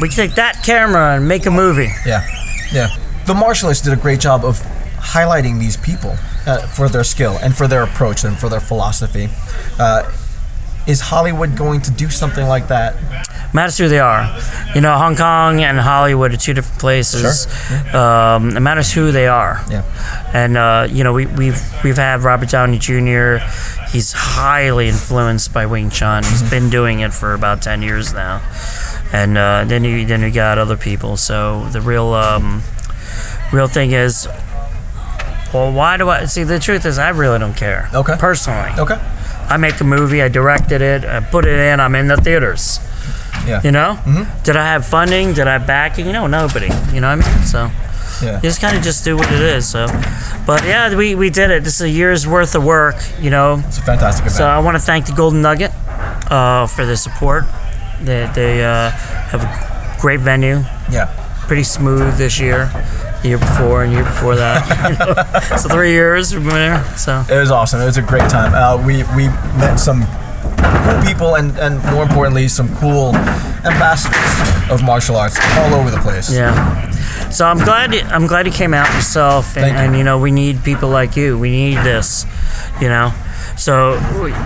[0.00, 1.90] We can take that camera and make a movie.
[2.06, 2.26] Yeah.
[2.72, 2.88] Yeah.
[3.26, 4.58] The martialists did a great job of
[4.96, 9.28] highlighting these people uh, for their skill and for their approach and for their philosophy.
[9.78, 10.10] Uh,
[10.86, 12.96] is Hollywood going to do something like that?
[13.54, 14.38] Matters who they are.
[14.74, 17.46] You know, Hong Kong and Hollywood are two different places.
[17.94, 19.64] Um, it matters who they are.
[19.70, 19.84] Yeah.
[20.34, 23.38] And uh, you know, we, we've we've had Robert Downey Jr.
[23.90, 26.24] He's highly influenced by Wing Chun.
[26.24, 28.42] He's been doing it for about ten years now.
[29.12, 31.16] And uh, then you then we got other people.
[31.16, 32.62] So the real um,
[33.50, 34.28] real thing is,
[35.54, 36.44] well, why do I see?
[36.44, 37.88] The truth is, I really don't care.
[37.94, 38.16] Okay.
[38.18, 38.72] Personally.
[38.78, 39.00] Okay.
[39.48, 40.20] I make a movie.
[40.20, 41.06] I directed it.
[41.06, 41.80] I put it in.
[41.80, 42.80] I'm in the theaters.
[43.48, 43.60] Yeah.
[43.64, 43.98] You know?
[44.44, 45.32] Did I have funding?
[45.34, 46.12] Did I have backing?
[46.12, 46.68] No, nobody.
[46.92, 47.44] You know what I mean?
[47.46, 47.70] So
[48.22, 48.36] Yeah.
[48.36, 49.66] you just kind of just do what it is.
[49.68, 49.86] So,
[50.46, 51.64] but yeah, we, we did it.
[51.64, 52.96] This is a year's worth of work.
[53.20, 53.62] You know.
[53.66, 54.36] It's a fantastic event.
[54.36, 55.70] So I want to thank the Golden Nugget
[56.30, 57.44] uh, for the support.
[58.02, 60.60] They they uh, have a great venue.
[60.90, 61.06] Yeah.
[61.46, 62.70] Pretty smooth this year.
[63.22, 64.62] The year before and year before that.
[64.90, 65.56] you know?
[65.56, 66.84] so three years we've been there.
[66.96, 67.80] So It was awesome.
[67.80, 68.52] It was a great time.
[68.54, 69.26] Uh, we we
[69.58, 70.02] met some
[70.62, 73.14] cool people and, and more importantly some cool
[73.64, 76.32] ambassadors of martial arts all over the place.
[76.32, 76.90] Yeah.
[77.30, 79.84] So I'm glad I'm glad you came out yourself, and, Thank you.
[79.84, 81.38] and you know we need people like you.
[81.38, 82.24] We need this,
[82.80, 83.12] you know.
[83.58, 83.98] So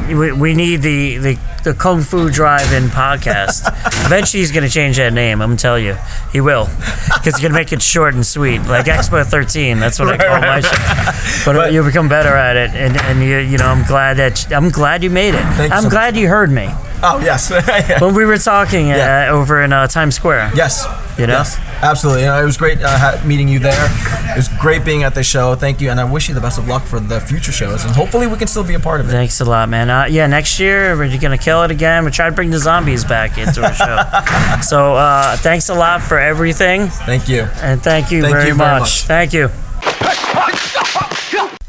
[0.08, 3.68] we, we, need the, the the Kung Fu Drive-In podcast.
[4.06, 5.42] Eventually, he's gonna change that name.
[5.42, 5.96] I'm gonna tell you,
[6.32, 9.78] he will, because he's gonna make it short and sweet, like Expo 13.
[9.78, 11.44] That's what I call my show.
[11.44, 14.50] But, But- you'll become better at it, and, and you you know I'm glad that
[14.50, 15.44] I'm glad you made it.
[15.44, 16.70] I'm so glad you heard me.
[17.05, 17.50] Oh yes.
[17.68, 18.00] Yeah.
[18.00, 19.28] when we were talking Yeah.
[19.30, 20.53] uh, over in uh, Times Square.
[20.55, 20.86] Yes.
[21.18, 21.34] You know?
[21.34, 21.59] Yes.
[21.82, 22.22] Absolutely.
[22.22, 23.88] You know, it was great uh, meeting you there.
[24.32, 25.55] It was great being at the show.
[25.57, 27.92] Thank you, and I wish you the best of luck for the future shows, and
[27.94, 29.11] hopefully we can still be a part of it.
[29.12, 29.90] Thanks a lot, man.
[29.90, 32.05] Uh, yeah, next year we're gonna kill it again.
[32.05, 34.61] We try to bring the zombies back into our show.
[34.62, 37.42] so uh, thanks a lot for everything, Thank you.
[37.61, 38.80] and thank you, Thank very, you very much.
[38.80, 39.03] much.
[39.03, 39.50] Thank you.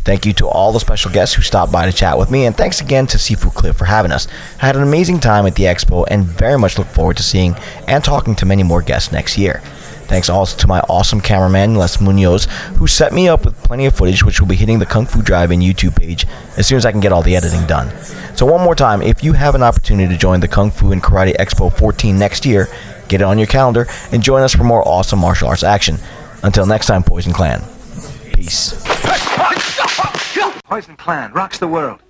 [0.06, 2.56] Thank you to all the special guests who stopped by to chat with me, and
[2.56, 4.28] thanks again to Sifu Cliff for having us.
[4.62, 7.56] I had an amazing time at the expo and very much look forward to seeing
[7.88, 9.62] and talking to many more guests next year.
[10.08, 12.46] Thanks also to my awesome cameraman, Les Munoz,
[12.78, 15.22] who set me up with plenty of footage which will be hitting the Kung Fu
[15.22, 16.28] Drive in YouTube page
[16.58, 17.90] as soon as I can get all the editing done.
[18.36, 21.02] So, one more time, if you have an opportunity to join the Kung Fu and
[21.02, 22.68] Karate Expo 14 next year,
[23.08, 25.98] get it on your calendar and join us for more awesome martial arts action.
[26.44, 27.64] Until next time, Poison Clan.
[28.34, 29.03] Peace.
[30.74, 32.03] Poison Clan rocks the world.